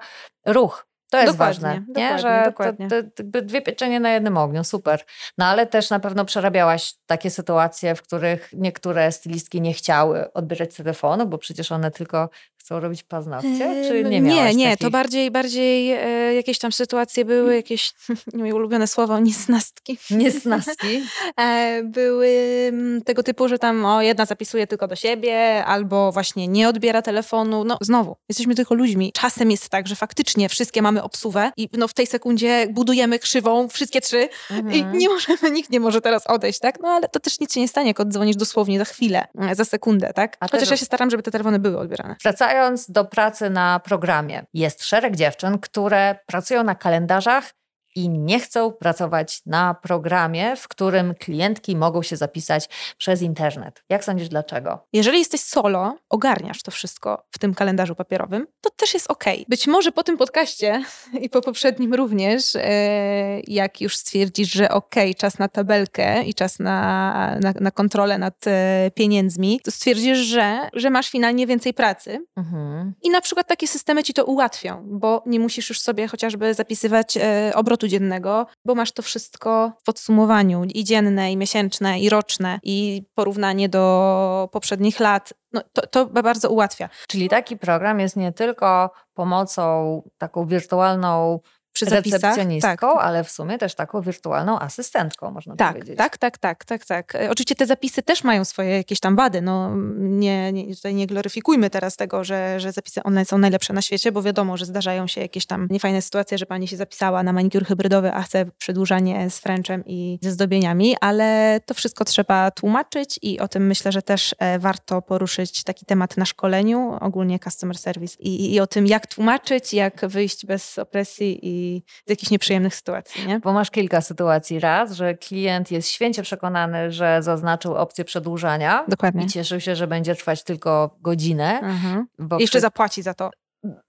ruch. 0.53 0.86
To 1.11 1.19
jest 1.19 1.33
dokładnie, 1.33 1.61
ważne, 1.61 1.85
nie? 1.97 2.19
że 2.19 2.43
dokładnie. 2.47 2.89
To, 2.89 2.97
to, 3.03 3.43
dwie 3.43 3.63
pieczenie 3.63 4.01
na 4.01 4.11
jednym 4.11 4.37
ogniu, 4.37 4.65
super. 4.65 5.05
No 5.39 5.45
ale 5.45 5.67
też 5.67 5.91
na 5.91 6.01
pewno 6.01 6.25
przerabiałaś 6.25 6.95
takie 7.07 7.31
sytuacje, 7.31 7.95
w 7.95 8.03
których 8.03 8.51
niektóre 8.53 9.13
stylistki 9.13 9.61
nie 9.61 9.73
chciały 9.73 10.33
odbierać 10.33 10.75
telefonu, 10.75 11.27
bo 11.27 11.39
przecież 11.39 11.73
one 11.73 11.91
tylko 11.91 12.29
chcą 12.67 12.81
robić 12.81 13.03
paznokcie, 13.03 13.85
czy 13.89 14.05
nie 14.05 14.21
Nie, 14.21 14.55
nie, 14.55 14.65
takich? 14.65 14.79
to 14.79 14.91
bardziej, 14.91 15.31
bardziej 15.31 15.93
e, 15.93 16.35
jakieś 16.35 16.59
tam 16.59 16.73
sytuacje 16.73 17.25
były, 17.25 17.57
jakieś, 17.57 17.93
nie 18.35 18.39
moje 18.39 18.55
ulubione 18.55 18.87
słowo, 18.87 19.19
niesnastki. 19.19 19.99
Niesnastki. 20.11 21.03
e, 21.41 21.83
były 21.85 22.29
mm, 22.69 23.03
tego 23.03 23.23
typu, 23.23 23.49
że 23.49 23.59
tam 23.59 23.85
o, 23.85 24.03
jedna 24.03 24.25
zapisuje 24.25 24.67
tylko 24.67 24.89
do 24.89 24.97
siebie, 24.97 25.65
albo 25.65 26.13
właśnie 26.13 26.49
nie 26.49 26.69
odbiera 26.69 27.03
telefonu. 27.03 27.65
No 27.65 27.79
znowu, 27.81 28.17
jesteśmy 28.29 28.55
tylko 28.55 28.75
ludźmi. 28.75 29.13
Czasem 29.13 29.51
jest 29.51 29.69
tak, 29.69 29.89
że 29.89 29.97
faktycznie 29.97 30.49
wszystkie 30.49 30.83
mamy 30.83 31.03
obsuwę 31.03 31.53
i 31.57 31.69
no, 31.73 31.89
w 31.89 31.95
tej 31.95 32.07
sekundzie 32.07 32.67
budujemy 32.71 33.19
krzywą 33.19 33.69
wszystkie 33.69 34.01
trzy 34.01 34.29
mhm. 34.51 34.75
i 34.75 34.99
nie 34.99 35.09
możemy, 35.09 35.51
nikt 35.51 35.71
nie 35.71 35.81
może 35.81 36.01
teraz 36.01 36.27
odejść, 36.27 36.59
tak? 36.59 36.81
No 36.81 36.89
ale 36.89 37.09
to 37.09 37.21
też 37.21 37.41
nic 37.41 37.55
się 37.55 37.61
nie 37.61 37.69
stanie, 37.69 37.89
jak 37.89 38.01
oddzwonisz 38.01 38.37
dosłownie 38.37 38.79
za 38.79 38.85
chwilę, 38.85 39.27
za 39.53 39.65
sekundę, 39.65 40.13
tak? 40.15 40.37
A 40.41 40.49
Chociaż 40.49 40.71
ja 40.71 40.77
się 40.77 40.85
staram, 40.85 41.11
żeby 41.11 41.23
te 41.23 41.31
telefony 41.31 41.59
były 41.59 41.79
odbierane. 41.79 42.17
Wracając 42.23 42.56
wracając 42.57 42.91
do 42.91 43.05
pracy 43.05 43.51
na 43.51 43.81
programie, 43.81 44.47
jest 44.55 44.85
szereg 44.85 45.17
dziewczyn, 45.17 45.59
które 45.59 46.19
pracują 46.27 46.65
na 46.65 46.75
kalendarzach 46.75 47.51
i 47.97 48.09
nie 48.09 48.41
chcą 48.41 48.73
pracować 48.73 49.43
na 49.47 49.75
programie, 49.75 50.57
w 50.57 50.69
którym 50.69 51.15
klientki 51.15 51.77
mogą 51.77 52.03
się 52.03 52.17
zapisać 52.17 52.69
przez 52.99 53.23
internet. 53.23 53.83
Jak 53.89 54.05
sądzisz, 54.05 54.29
dlaczego? 54.29 54.87
Jeżeli 54.93 55.19
jesteś 55.19 55.41
solo, 55.41 55.97
ogarniasz 56.09 56.63
to 56.63 56.71
wszystko 56.71 57.27
w 57.31 57.39
tym 57.39 57.55
kalendarzu 57.55 57.95
papierowym, 57.95 58.47
to 58.61 58.71
też 58.71 58.95
jest 58.95 59.11
ok. 59.11 59.25
Być 59.49 59.67
może 59.67 59.93
po 59.93 60.03
tym 60.03 60.17
podcaście 60.17 60.83
i 61.25 61.31
po 61.31 61.41
poprzednim 61.41 61.95
również, 61.95 62.57
e, 62.57 63.41
jak 63.41 63.81
już 63.81 63.97
stwierdzisz, 63.97 64.53
że 64.53 64.71
ok, 64.71 64.95
czas 65.17 65.39
na 65.39 65.49
tabelkę 65.49 66.25
i 66.25 66.35
czas 66.35 66.59
na, 66.59 67.39
na, 67.41 67.55
na 67.61 67.71
kontrolę 67.71 68.19
nad 68.19 68.47
e, 68.47 68.91
pieniędzmi, 68.95 69.61
to 69.65 69.71
stwierdzisz, 69.71 70.19
że, 70.19 70.69
że 70.73 70.91
masz 70.91 71.11
finalnie 71.11 71.47
więcej 71.47 71.75
pracy. 71.75 72.27
Mhm. 72.37 72.95
I 73.03 73.11
na 73.11 73.21
przykład 73.21 73.49
takie 73.49 73.69
systemy 73.69 74.03
ci 74.03 74.15
to 74.15 74.25
ułatwią, 74.25 74.83
bo 74.87 75.23
nie 75.27 75.41
musisz 75.41 75.69
już 75.69 75.81
sobie 75.81 76.09
chociażby 76.09 76.55
zapisywać 76.55 77.17
e, 77.17 77.53
dziennego, 77.89 78.47
bo 78.65 78.75
masz 78.75 78.93
to 78.93 79.03
wszystko 79.03 79.73
w 79.81 79.83
podsumowaniu 79.83 80.65
i 80.65 80.85
dzienne, 80.85 81.33
i 81.33 81.37
miesięczne, 81.37 82.01
i 82.01 82.09
roczne, 82.09 82.61
i 82.63 83.03
porównanie 83.15 83.69
do 83.69 84.49
poprzednich 84.53 85.01
lat. 85.01 85.33
No, 85.53 85.63
to, 85.73 85.87
to 85.87 86.07
bardzo 86.07 86.51
ułatwia. 86.51 86.89
Czyli 87.09 87.29
taki 87.29 87.57
program 87.57 88.01
jest 88.01 88.17
nie 88.17 88.33
tylko 88.33 88.91
pomocą 89.15 90.03
taką 90.19 90.47
wirtualną 90.47 91.41
przy 91.77 91.87
zapisach, 91.87 92.21
recepcjonistką, 92.21 92.95
tak. 92.95 93.05
ale 93.05 93.25
w 93.25 93.31
sumie 93.31 93.59
też 93.59 93.75
taką 93.75 94.01
wirtualną 94.01 94.59
asystentką, 94.59 95.31
można 95.31 95.57
tak, 95.57 95.73
powiedzieć. 95.73 95.99
Tak, 95.99 96.19
tak, 96.19 96.39
tak, 96.39 96.65
tak, 96.65 96.85
tak. 96.85 97.15
E, 97.15 97.31
oczywiście 97.31 97.55
te 97.55 97.67
zapisy 97.67 98.03
też 98.03 98.25
mają 98.25 98.45
swoje 98.45 98.71
jakieś 98.71 99.01
tam 99.01 99.17
wady. 99.17 99.43
No, 99.43 99.77
nie, 99.97 100.53
nie, 100.53 100.77
tutaj 100.77 100.95
nie 100.95 101.07
gloryfikujmy 101.07 101.71
teraz 101.71 101.97
tego, 101.97 102.25
że, 102.25 102.61
że 102.61 102.73
zapisy 102.73 103.03
online 103.03 103.27
są 103.27 103.39
najlepsze 103.39 103.73
na 103.73 103.83
świecie, 103.83 104.13
bo 104.13 104.23
wiadomo, 104.23 104.57
że 104.57 104.67
zdarzają 104.67 105.07
się 105.07 105.21
jakieś 105.21 105.47
tam 105.47 105.69
niefajne 105.71 106.03
sytuacje, 106.03 106.39
że 106.39 106.47
pani 106.47 106.69
się 106.69 106.77
zapisała 106.77 107.23
na 107.23 107.33
manikur 107.33 107.65
hybrydowy, 107.65 108.13
a 108.13 108.23
chce 108.23 108.47
przedłużanie 108.59 109.31
z 109.31 109.39
Frenchem 109.39 109.83
i 109.87 110.19
ze 110.23 110.31
zdobieniami, 110.31 110.97
ale 111.01 111.61
to 111.67 111.75
wszystko 111.75 112.05
trzeba 112.05 112.51
tłumaczyć 112.51 113.19
i 113.23 113.41
o 113.41 113.49
tym 113.49 113.67
myślę, 113.67 113.93
że 113.93 114.03
też 114.03 114.35
e, 114.39 114.59
warto 114.59 115.03
poruszyć 115.03 115.65
taki 115.65 115.87
temat 115.87 116.17
na 116.17 116.25
szkoleniu, 116.25 116.99
ogólnie 117.01 117.39
customer 117.39 117.79
service 117.79 118.17
i, 118.21 118.55
i 118.55 118.61
o 118.61 118.67
tym, 118.67 118.87
jak 118.87 119.07
tłumaczyć, 119.07 119.75
jak 119.75 120.07
wyjść 120.07 120.47
bez 120.47 120.79
opresji 120.79 121.39
i 121.43 121.66
z 122.07 122.11
jakichś 122.11 122.31
nieprzyjemnych 122.31 122.75
sytuacji. 122.75 123.27
Nie? 123.27 123.41
Bo 123.41 123.53
masz 123.53 123.71
kilka 123.71 124.01
sytuacji. 124.01 124.61
Raz, 124.61 124.93
że 124.93 125.15
klient 125.15 125.71
jest 125.71 125.89
święcie 125.89 126.23
przekonany, 126.23 126.93
że 126.93 127.23
zaznaczył 127.23 127.75
opcję 127.75 128.05
przedłużania. 128.05 128.85
Dokładnie. 128.89 129.25
I 129.25 129.29
cieszył 129.29 129.61
się, 129.61 129.77
że 129.77 129.87
będzie 129.87 130.15
trwać 130.15 130.45
tylko 130.45 130.97
godzinę. 131.01 131.61
Mhm. 131.61 132.07
Bo 132.19 132.39
Jeszcze 132.39 132.59
przy... 132.59 132.61
zapłaci 132.61 133.03
za 133.03 133.15
to. 133.15 133.31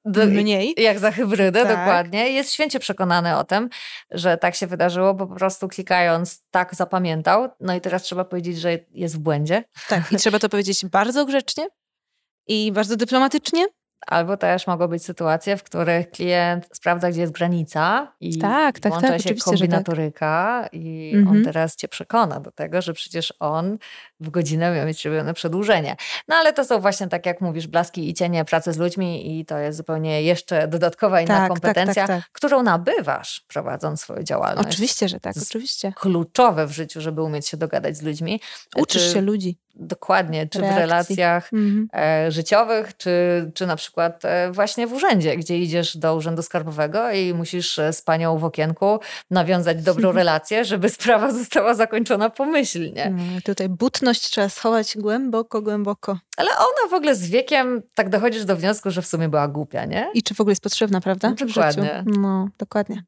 Do, 0.06 0.26
mniej. 0.26 0.74
Jak 0.78 1.00
za 1.00 1.12
hybrydę, 1.12 1.64
tak. 1.64 1.78
dokładnie. 1.78 2.30
Jest 2.30 2.54
święcie 2.54 2.80
przekonany 2.80 3.38
o 3.38 3.44
tym, 3.44 3.70
że 4.12 4.38
tak 4.38 4.56
się 4.56 4.68
wydarzyło, 4.68 5.14
bo 5.14 5.28
po 5.28 5.36
prostu 5.36 5.68
klikając 5.68 6.44
tak 6.52 6.76
zapamiętał. 6.76 7.50
No 7.60 7.76
i 7.76 7.82
teraz 7.82 8.04
trzeba 8.04 8.26
powiedzieć, 8.26 8.58
że 8.60 8.80
jest 8.92 9.16
w 9.16 9.20
błędzie. 9.20 9.64
Tak, 9.90 10.12
i 10.12 10.16
trzeba 10.16 10.40
to 10.40 10.50
powiedzieć 10.50 10.86
bardzo 10.86 11.26
grzecznie 11.26 11.68
i 12.48 12.72
bardzo 12.72 12.96
dyplomatycznie, 12.96 13.66
Albo 14.08 14.38
też 14.38 14.68
mogą 14.68 14.88
być 14.88 15.06
sytuacje, 15.06 15.58
w 15.58 15.64
których 15.64 16.12
klient 16.12 16.70
sprawdza, 16.74 17.10
gdzie 17.10 17.22
jest 17.22 17.34
granica 17.34 18.14
i 18.20 18.38
tak, 18.38 18.80
tak, 18.80 18.92
włącza 18.92 19.08
tak, 19.08 19.22
się 19.22 19.30
tak. 19.30 19.44
kombinatoryka 19.44 20.60
tak. 20.64 20.74
i 20.74 21.12
on 21.16 21.20
mhm. 21.20 21.44
teraz 21.44 21.76
cię 21.76 21.88
przekona 21.88 22.40
do 22.40 22.52
tego, 22.52 22.82
że 22.82 22.94
przecież 22.94 23.34
on 23.40 23.78
w 24.20 24.30
godzinę 24.30 24.76
miał 24.76 24.88
mieć 24.88 25.06
robione 25.06 25.34
przedłużenie. 25.34 25.96
No 26.28 26.36
ale 26.36 26.54
to 26.54 26.66
są 26.66 26.80
właśnie, 26.80 27.08
tak 27.08 27.26
jak 27.26 27.42
mówisz, 27.42 27.68
blaski 27.68 28.10
i 28.10 28.14
cienie 28.14 28.46
pracy 28.46 28.74
z 28.74 28.78
ludźmi 28.78 29.40
i 29.40 29.46
to 29.46 29.58
jest 29.58 29.78
zupełnie 29.78 30.22
jeszcze 30.22 30.68
dodatkowa 30.68 31.22
inna 31.22 31.34
tak, 31.34 31.42
tak 31.42 31.50
kompetencja, 31.50 32.08
tak, 32.08 32.24
którą 32.32 32.64
nabywasz 32.64 33.46
prowadząc 33.48 34.02
swoją 34.02 34.24
działalność. 34.24 34.70
Oczywiście, 34.70 35.10
że 35.10 35.20
tak, 35.20 35.34
oczywiście. 35.48 35.94
Kluczowe 35.96 36.68
w 36.68 36.72
życiu, 36.72 37.02
żeby 37.02 37.22
umieć 37.22 37.48
się 37.48 37.58
dogadać 37.58 37.98
z 37.98 38.02
ludźmi. 38.02 38.42
Uczysz 38.76 39.08
Czy... 39.08 39.14
się 39.14 39.22
ludzi. 39.22 39.58
Dokładnie, 39.80 40.48
czy 40.48 40.60
Reakcji. 40.60 40.76
w 40.76 40.80
relacjach 40.80 41.54
mhm. 41.54 41.88
e, 41.94 42.32
życiowych, 42.32 42.98
czy, 42.98 43.12
czy 43.54 43.68
na 43.68 43.76
przykład 43.76 43.87
e, 44.24 44.52
właśnie 44.52 44.88
w 44.88 44.94
urzędzie, 44.94 45.38
gdzie 45.38 45.58
idziesz 45.58 45.98
do 45.98 46.16
urzędu 46.16 46.42
skarbowego 46.42 47.12
i 47.12 47.34
musisz 47.34 47.80
e, 47.80 47.94
z 47.94 48.02
panią 48.02 48.38
w 48.38 48.44
okienku 48.44 49.00
nawiązać 49.32 49.84
dobrą 49.84 50.12
relację, 50.22 50.66
żeby 50.66 50.90
sprawa 50.90 51.32
została 51.32 51.74
zakończona 51.74 52.30
pomyślnie. 52.30 53.14
No, 53.16 53.42
tutaj 53.46 53.70
butność 53.70 54.22
trzeba 54.30 54.50
schować 54.50 54.98
głęboko, 54.98 55.62
głęboko. 55.62 56.18
Ale 56.38 56.50
ona 56.50 56.90
w 56.90 56.94
ogóle 56.94 57.16
z 57.16 57.30
wiekiem 57.30 57.82
tak 57.96 58.10
dochodzisz 58.10 58.46
do 58.46 58.56
wniosku, 58.56 58.92
że 58.92 59.02
w 59.02 59.08
sumie 59.08 59.30
była 59.30 59.48
głupia, 59.48 59.86
nie? 59.86 60.10
I 60.14 60.24
czy 60.24 60.34
w 60.34 60.42
ogóle 60.42 60.52
jest 60.52 60.64
potrzebna, 60.64 61.02
prawda? 61.02 61.32
Dokładnie. 61.32 62.04
No, 62.06 62.50
dokładnie. 62.58 63.04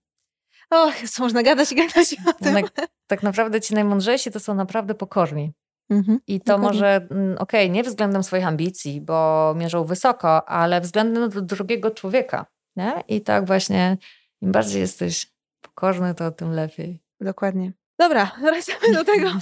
Och, 0.69 0.93
można 1.19 1.43
gadać 1.43 1.71
i 1.71 1.75
gadać 1.75 2.15
o 2.27 2.33
tym. 2.33 2.53
Tak, 2.53 2.88
tak 3.07 3.24
naprawdę 3.24 3.62
ci 3.62 3.74
najmądrzejsi 3.74 4.31
to 4.31 4.39
są 4.39 4.53
naprawdę 4.53 4.95
pokorni. 4.95 5.53
Mhm, 5.89 6.19
I 6.27 6.41
to 6.41 6.58
może, 6.58 6.96
mm, 6.96 7.38
okej, 7.38 7.65
okay, 7.65 7.69
nie 7.69 7.84
względem 7.84 8.24
swoich 8.24 8.48
ambicji, 8.48 9.01
bo 9.01 9.53
mierzą 9.58 9.84
wysoko, 9.84 10.50
ale 10.50 10.81
względem 10.81 11.29
drugiego 11.29 11.91
człowieka. 11.91 12.46
Nie? 12.75 13.03
I 13.08 13.22
tak 13.22 13.46
właśnie, 13.46 13.98
im 14.41 14.51
bardziej 14.51 14.81
jesteś 14.81 15.34
pokorny, 15.62 16.15
to 16.15 16.31
tym 16.31 16.51
lepiej. 16.51 17.00
Dokładnie. 17.22 17.74
Dobra, 18.00 18.32
wracamy 18.41 18.94
do 18.94 19.06
tego. 19.06 19.32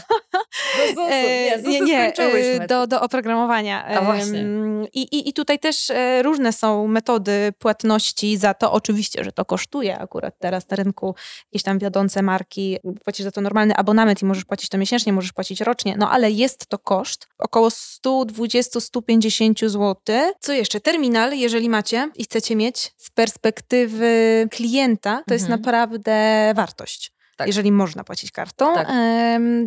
Do 0.95 1.09
Nie, 1.09 1.61
nie, 1.61 1.81
nie 1.81 2.13
e, 2.17 2.67
do, 2.67 2.87
do 2.87 3.01
oprogramowania. 3.01 3.85
A 3.85 4.01
właśnie. 4.01 4.45
I, 4.93 5.01
i, 5.01 5.29
I 5.29 5.33
tutaj 5.33 5.59
też 5.59 5.89
e, 5.89 6.23
różne 6.23 6.53
są 6.53 6.87
metody 6.87 7.53
płatności 7.59 8.37
za 8.37 8.53
to. 8.53 8.71
Oczywiście, 8.71 9.23
że 9.23 9.31
to 9.31 9.45
kosztuje 9.45 9.99
akurat 9.99 10.39
teraz 10.39 10.69
na 10.69 10.77
rynku 10.77 11.15
jakieś 11.45 11.63
tam 11.63 11.79
wiodące 11.79 12.21
marki. 12.21 12.77
Płacisz 13.03 13.23
za 13.23 13.31
to 13.31 13.41
normalny 13.41 13.75
abonament 13.75 14.21
i 14.21 14.25
możesz 14.25 14.45
płacić 14.45 14.69
to 14.69 14.77
miesięcznie, 14.77 15.13
możesz 15.13 15.33
płacić 15.33 15.61
rocznie, 15.61 15.95
no 15.97 16.11
ale 16.11 16.31
jest 16.31 16.67
to 16.67 16.79
koszt 16.79 17.27
około 17.37 17.69
120-150 17.69 19.69
zł. 19.69 19.95
Co 20.39 20.53
jeszcze? 20.53 20.79
Terminal, 20.79 21.37
jeżeli 21.37 21.69
macie 21.69 22.09
i 22.15 22.23
chcecie 22.23 22.55
mieć 22.55 22.93
z 22.97 23.09
perspektywy 23.09 24.47
klienta, 24.51 25.11
to 25.11 25.19
mhm. 25.19 25.35
jest 25.35 25.49
naprawdę 25.49 26.51
wartość 26.55 27.16
tak. 27.37 27.47
jeżeli 27.47 27.71
można 27.71 28.03
płacić 28.03 28.31
kartą. 28.31 28.75
Tak. 28.75 28.87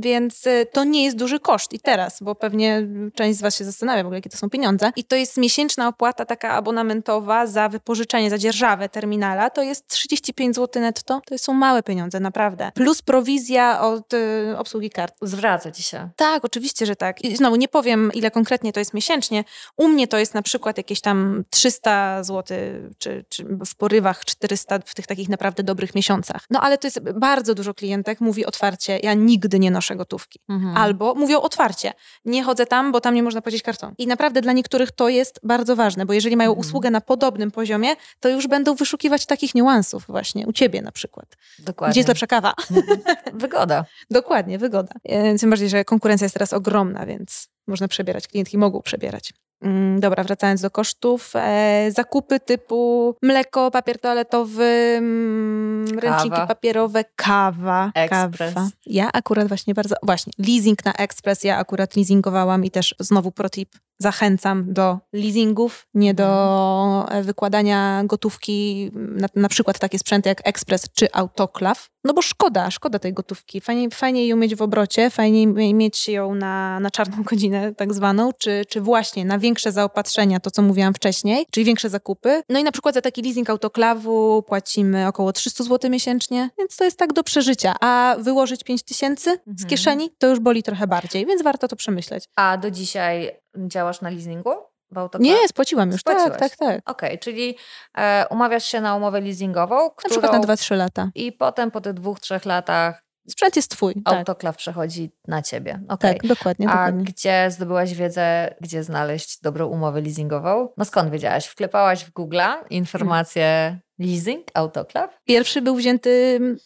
więc 0.01 0.47
y, 0.47 0.67
to 0.73 0.85
nie 0.85 1.05
jest 1.05 1.17
duży 1.17 1.41
koszt. 1.41 1.73
I 1.73 1.81
teraz, 1.81 2.23
bo 2.23 2.35
pewnie 2.35 2.83
część 3.15 3.39
z 3.39 3.43
Was 3.43 3.57
się 3.57 3.65
zastanawia 3.65 4.03
w 4.03 4.07
ogóle, 4.07 4.19
jakie 4.19 4.31
to 4.31 4.37
są 4.37 4.51
pieniądze. 4.51 4.93
I 4.97 5.05
to 5.05 5.17
jest 5.17 5.37
miesięczna 5.37 5.89
opłata 5.89 6.25
taka 6.25 6.51
abonamentowa 6.51 7.47
za 7.47 7.69
wypożyczenie, 7.69 8.31
za 8.31 8.39
dzierżawę 8.39 8.89
terminala. 8.89 9.51
To 9.51 9.63
jest 9.63 9.87
35 9.89 10.57
zł 10.57 10.83
netto. 10.83 11.21
To 11.27 11.39
są 11.39 11.53
małe 11.53 11.83
pieniądze, 11.83 12.21
naprawdę. 12.21 12.73
Plus 12.75 13.03
prowizja 13.03 13.81
od 13.81 14.15
y, 14.15 14.55
obsługi 14.59 14.91
kart. 14.91 15.15
Zwraca 15.23 15.71
Ci 15.71 15.83
się. 15.83 16.09
Tak, 16.17 16.45
oczywiście, 16.45 16.87
że 16.87 16.97
tak. 16.97 17.25
I 17.25 17.37
znowu 17.37 17.57
nie 17.57 17.69
powiem, 17.69 18.11
ile 18.15 18.31
konkretnie 18.31 18.73
to 18.73 18.81
jest 18.81 18.95
miesięcznie. 18.95 19.45
U 19.77 19.89
mnie 19.89 20.09
to 20.09 20.19
jest 20.19 20.35
na 20.35 20.43
przykład 20.43 20.77
jakieś 20.77 21.01
tam 21.01 21.45
300 21.51 22.25
zł, 22.25 22.59
czy, 22.99 23.25
czy 23.29 23.45
w 23.45 23.75
porywach 23.75 24.25
400 24.25 24.79
w 24.85 24.95
tych 24.95 25.07
takich 25.07 25.29
naprawdę 25.29 25.63
dobrych 25.63 25.95
miesiącach. 25.95 26.45
No 26.51 26.61
ale 26.61 26.79
to 26.79 26.87
jest 26.87 27.01
bardzo 27.01 27.55
dużo 27.61 27.75
klientek 27.75 28.21
mówi 28.21 28.47
otwarcie, 28.47 28.99
ja 29.03 29.15
nigdy 29.15 29.59
nie 29.59 29.71
noszę 29.71 29.97
gotówki. 29.97 30.41
Mhm. 30.49 30.77
Albo 30.77 31.15
mówią 31.15 31.41
otwarcie, 31.41 31.93
nie 32.25 32.45
chodzę 32.45 32.67
tam, 32.67 32.93
bo 32.93 33.01
tam 33.01 33.15
nie 33.15 33.23
można 33.23 33.43
płacić 33.43 33.63
kartą. 33.63 33.95
I 33.99 34.07
naprawdę 34.07 34.41
dla 34.41 34.53
niektórych 34.53 34.91
to 34.91 35.09
jest 35.09 35.41
bardzo 35.43 35.77
ważne, 35.77 36.07
bo 36.07 36.13
jeżeli 36.13 36.37
mają 36.37 36.51
mhm. 36.51 36.67
usługę 36.67 36.91
na 36.91 37.01
podobnym 37.01 37.51
poziomie, 37.51 37.89
to 38.21 38.29
już 38.29 38.47
będą 38.47 38.75
wyszukiwać 38.75 39.27
takich 39.27 39.55
niuansów 39.55 40.05
właśnie, 40.09 40.47
u 40.47 40.53
ciebie 40.53 40.83
na 40.83 40.93
przykład. 40.93 41.37
Dokładnie. 41.59 41.93
Gdzie 41.93 42.01
jest 42.01 42.09
lepsza 42.09 42.27
kawa? 42.27 42.55
Mhm. 42.71 43.01
Wygoda. 43.35 43.85
Dokładnie, 44.11 44.59
wygoda. 44.59 44.95
E, 45.05 45.39
tym 45.39 45.51
bardziej, 45.51 45.69
że 45.69 45.85
konkurencja 45.85 46.25
jest 46.25 46.35
teraz 46.35 46.53
ogromna, 46.53 47.07
więc 47.07 47.49
można 47.67 47.89
przebierać, 47.89 48.29
klientki 48.29 48.59
mogą 48.59 48.83
przebierać. 48.83 49.33
Mm, 49.63 50.01
dobra, 50.01 50.25
wracając 50.25 50.61
do 50.61 50.71
kosztów. 50.71 51.33
E, 51.35 51.89
zakupy 51.91 52.41
typu 52.41 53.15
mleko, 53.23 53.71
papier 53.71 53.99
toaletowy, 53.99 54.95
mm, 54.99 55.99
ręczniki 55.99 56.37
papierowe, 56.49 57.05
kawa. 57.17 57.93
Ekspres. 57.95 58.55
Kawa. 58.55 58.69
Ja 58.87 59.13
akurat 59.13 59.49
właśnie 59.49 59.75
bardzo, 59.75 59.95
właśnie, 60.03 60.33
leasing 60.39 60.85
na 60.85 60.93
ekspres, 60.93 61.45
ja 61.45 61.57
akurat 61.59 61.97
leasingowałam 61.97 62.65
i 62.65 62.71
też 62.71 62.95
znowu 63.01 63.33
protip, 63.33 63.69
zachęcam 63.99 64.73
do 64.73 64.99
leasingów, 65.13 65.87
nie 65.95 66.15
do 66.15 67.01
mhm. 67.03 67.25
wykładania 67.25 68.03
gotówki, 68.05 68.91
na, 68.95 69.29
na 69.35 69.49
przykład 69.49 69.79
takie 69.79 69.99
sprzęty 69.99 70.29
jak 70.29 70.49
ekspres 70.49 70.87
czy 70.95 71.13
autoklaw, 71.13 71.89
no 72.05 72.15
bo 72.15 72.23
szkoda, 72.23 72.71
szkoda 72.71 72.99
tej 72.99 73.13
gotówki. 73.13 73.61
Fajniej, 73.61 73.91
fajniej 73.91 74.29
ją 74.29 74.37
mieć 74.37 74.57
w 74.57 74.63
obrocie, 74.63 75.11
fajniej 75.11 75.75
mieć 75.75 76.09
ją 76.09 76.35
na, 76.35 76.81
na 76.81 76.91
czarną 76.91 77.23
godzinę 77.31 77.75
tak 77.75 77.95
zwaną, 77.95 78.31
czy, 78.39 78.63
czy 78.69 78.81
właśnie 78.81 79.25
na 79.25 79.39
większe 79.39 79.73
zaopatrzenia, 79.73 80.41
to 80.41 80.51
co 80.51 80.63
mówiłam 80.63 80.95
wcześniej, 80.95 81.47
czyli 81.51 81.67
większe 81.67 81.89
zakupy. 81.89 82.43
No 82.49 82.59
i 82.59 82.65
na 82.65 82.73
przykład 82.73 82.95
za 82.95 83.01
taki 83.01 83.23
leasing 83.23 83.51
autoklawu 83.51 84.43
płacimy 84.43 85.07
około 85.07 85.33
300 85.33 85.65
zł 85.65 85.91
miesięcznie, 85.91 86.51
więc 86.59 86.77
to 86.77 86.85
jest 86.85 86.99
tak 86.99 87.13
do 87.13 87.23
przeżycia. 87.25 87.75
A 87.81 88.17
wyłożyć 88.19 88.65
5 88.65 88.83
tysięcy 88.83 89.31
mhm. 89.31 89.59
z 89.59 89.67
kieszeni, 89.67 90.11
to 90.19 90.27
już 90.27 90.41
boli 90.41 90.63
trochę 90.63 90.87
bardziej, 90.87 91.27
więc 91.27 91.43
warto 91.43 91.69
to 91.69 91.77
przemyśleć. 91.77 92.25
A 92.37 92.57
do 92.57 92.71
dzisiaj 92.71 93.31
działasz 93.57 94.01
na 94.01 94.11
leasingu? 94.11 94.51
W 94.93 94.99
autokar? 94.99 95.21
Nie, 95.21 95.49
spłaciłam 95.49 95.91
już, 95.91 96.01
Spłaciłaś. 96.01 96.39
tak, 96.39 96.51
tak, 96.51 96.57
tak. 96.59 96.91
Okej, 96.91 97.19
czyli 97.19 97.57
e, 97.99 98.27
umawiasz 98.31 98.65
się 98.65 98.81
na 98.81 98.97
umowę 98.97 99.21
leasingową, 99.21 99.85
Na 99.85 99.91
którą... 99.91 100.11
przykład 100.11 100.33
na 100.33 100.55
2-3 100.55 100.77
lata. 100.77 101.11
I 101.15 101.33
potem 101.33 101.71
po 101.71 101.81
tych 101.81 101.93
dwóch, 101.95 102.21
trzech 102.21 102.45
latach 102.45 103.03
Sprzęt 103.29 103.57
jest 103.57 103.71
twój, 103.71 103.95
tak. 104.05 104.15
autoklaw 104.15 104.57
przechodzi 104.57 105.11
na 105.29 105.43
ciebie. 105.43 105.81
Okej. 105.89 106.19
Tak, 106.21 106.27
dokładnie, 106.27 106.69
A 106.69 106.71
dokładnie. 106.71 107.05
gdzie 107.05 107.47
zdobyłaś 107.51 107.95
wiedzę, 107.95 108.55
gdzie 108.61 108.83
znaleźć 108.85 109.41
dobrą 109.41 109.67
umowę 109.67 110.01
leasingową? 110.01 110.69
No 110.77 110.85
skąd 110.85 111.11
wiedziałaś? 111.11 111.47
Wklepałaś 111.47 112.05
w 112.05 112.13
Google'a 112.13 112.55
informację 112.71 113.79
leasing, 113.99 114.47
autoklaw? 114.55 115.19
Pierwszy 115.25 115.63
był 115.63 115.77
wzięty 115.77 116.37
mm, 116.37 116.57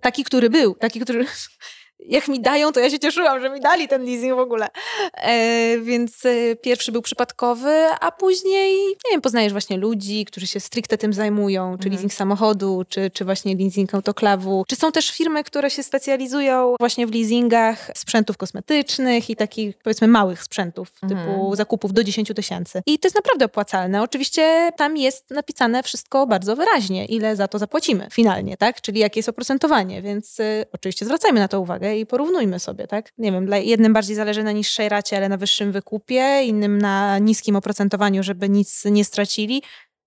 taki, 0.00 0.24
który 0.24 0.50
był, 0.50 0.74
taki, 0.74 1.00
który 1.00 1.26
jak 2.06 2.28
mi 2.28 2.40
dają, 2.40 2.72
to 2.72 2.80
ja 2.80 2.90
się 2.90 2.98
cieszyłam, 2.98 3.40
że 3.40 3.50
mi 3.50 3.60
dali 3.60 3.88
ten 3.88 4.04
leasing 4.04 4.34
w 4.36 4.38
ogóle. 4.38 4.66
E, 5.14 5.78
więc 5.78 6.26
e, 6.26 6.56
pierwszy 6.56 6.92
był 6.92 7.02
przypadkowy, 7.02 7.86
a 8.00 8.12
później, 8.12 8.76
nie 8.86 9.10
wiem, 9.12 9.20
poznajesz 9.20 9.52
właśnie 9.52 9.76
ludzi, 9.76 10.24
którzy 10.24 10.46
się 10.46 10.60
stricte 10.60 10.98
tym 10.98 11.12
zajmują, 11.12 11.70
czy 11.70 11.74
Mhm. 11.84 11.92
leasing 11.92 12.12
samochodu, 12.14 12.84
czy, 12.88 13.10
czy 13.10 13.24
właśnie 13.24 13.56
leasing 13.56 13.94
autoklawu. 13.94 14.64
Czy 14.68 14.76
są 14.76 14.92
też 14.92 15.10
firmy, 15.10 15.44
które 15.44 15.70
się 15.70 15.82
specjalizują 15.82 16.74
właśnie 16.80 17.06
w 17.06 17.14
leasingach 17.14 17.90
sprzętów 17.94 18.36
kosmetycznych 18.36 19.30
i 19.30 19.36
takich, 19.36 19.78
powiedzmy, 19.78 20.08
małych 20.08 20.42
sprzętów, 20.42 20.88
Mhm. 21.02 21.26
typu 21.26 21.56
zakupów 21.56 21.92
do 21.92 22.04
10 22.04 22.34
tysięcy. 22.36 22.82
I 22.86 22.98
to 22.98 23.06
jest 23.06 23.16
naprawdę 23.16 23.44
opłacalne. 23.44 24.02
Oczywiście 24.02 24.70
tam 24.76 24.96
jest 24.96 25.30
napisane 25.30 25.82
wszystko 25.82 26.26
bardzo 26.26 26.56
wyraźnie, 26.56 27.04
ile 27.06 27.36
za 27.36 27.48
to 27.48 27.58
zapłacimy 27.58 28.08
finalnie, 28.12 28.56
tak? 28.56 28.80
Czyli 28.80 29.00
jakie 29.00 29.18
jest 29.18 29.28
oprocentowanie, 29.28 30.02
więc 30.02 30.40
y, 30.40 30.64
oczywiście 30.72 31.04
zwracajmy 31.04 31.40
na 31.40 31.48
to 31.48 31.60
uwagę 31.60 31.91
i 31.98 32.06
porównujmy 32.06 32.58
sobie, 32.58 32.86
tak? 32.86 33.12
Nie 33.18 33.32
wiem, 33.32 33.46
dla 33.46 33.56
jednym 33.56 33.92
bardziej 33.92 34.16
zależy 34.16 34.42
na 34.42 34.52
niższej 34.52 34.88
racie, 34.88 35.16
ale 35.16 35.28
na 35.28 35.36
wyższym 35.36 35.72
wykupie, 35.72 36.42
innym 36.44 36.78
na 36.78 37.18
niskim 37.18 37.56
oprocentowaniu, 37.56 38.22
żeby 38.22 38.48
nic 38.48 38.84
nie 38.84 39.04
stracili. 39.04 39.62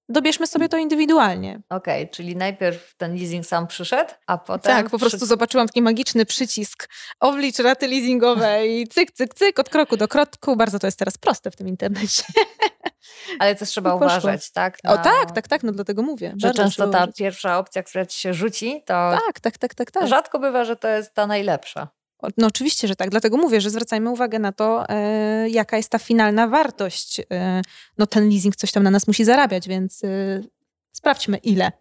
Dobierzmy 0.10 0.48
sobie 0.48 0.70
to 0.70 0.78
indywidualnie. 0.78 1.62
Okej, 1.70 2.10
czyli 2.10 2.36
najpierw 2.36 2.96
ten 2.98 3.16
leasing 3.16 3.46
sam 3.46 3.68
przyszedł, 3.68 4.12
a 4.28 4.38
potem... 4.38 4.76
Tak, 4.76 4.90
po 4.90 5.00
prostu 5.00 5.26
zobaczyłam 5.26 5.68
taki 5.68 5.82
magiczny 5.82 6.26
przycisk 6.26 6.90
oblicz 7.20 7.60
raty 7.60 7.88
leasingowe 7.88 8.68
i 8.68 8.88
cyk, 8.94 9.12
cyk, 9.12 9.34
cyk, 9.34 9.60
od 9.60 9.70
kroku 9.70 9.98
do 9.98 10.08
kroku. 10.08 10.56
Bardzo 10.56 10.80
to 10.80 10.88
jest 10.88 11.00
teraz 11.00 11.18
proste 11.18 11.52
w 11.52 11.56
tym 11.56 11.68
internecie. 11.68 12.24
Ale 13.40 13.56
też 13.56 13.70
trzeba 13.70 13.92
poszło. 13.92 14.06
uważać, 14.08 14.52
tak? 14.52 14.78
O 14.84 14.96
na- 14.96 14.98
tak, 14.98 15.32
tak, 15.32 15.48
tak, 15.48 15.64
no 15.64 15.72
dlatego 15.72 16.02
mówię. 16.04 16.34
Że 16.38 16.48
Bardzo 16.48 16.64
często 16.64 16.84
ta 16.84 16.90
uważać. 16.90 17.16
pierwsza 17.18 17.58
opcja, 17.60 17.84
która 17.84 18.06
ci 18.06 18.20
się 18.20 18.34
rzuci, 18.34 18.82
to 18.86 18.94
Tak, 19.28 19.40
tak, 19.40 19.58
tak, 19.58 19.76
tak, 19.76 19.92
tak. 19.92 20.08
rzadko 20.08 20.40
bywa, 20.40 20.66
że 20.66 20.76
to 20.76 20.88
jest 20.88 21.14
ta 21.14 21.28
najlepsza. 21.28 21.88
No 22.38 22.48
oczywiście, 22.48 22.88
że 22.88 22.96
tak. 22.96 23.10
Dlatego 23.10 23.38
mówię, 23.38 23.62
że 23.62 23.70
zwracajmy 23.70 24.10
uwagę 24.10 24.40
na 24.40 24.52
to, 24.52 24.90
e, 24.90 25.50
jaka 25.50 25.78
jest 25.78 25.90
ta 25.90 26.00
finalna 26.00 26.48
wartość. 26.48 27.22
E, 27.32 27.62
no 27.98 28.08
ten 28.08 28.30
leasing 28.30 28.56
coś 28.56 28.72
tam 28.72 28.84
na 28.84 28.92
nas 28.92 29.08
musi 29.08 29.26
zarabiać, 29.26 29.68
więc 29.68 30.04
e, 30.04 30.08
sprawdźmy 30.92 31.38
ile 31.38 31.72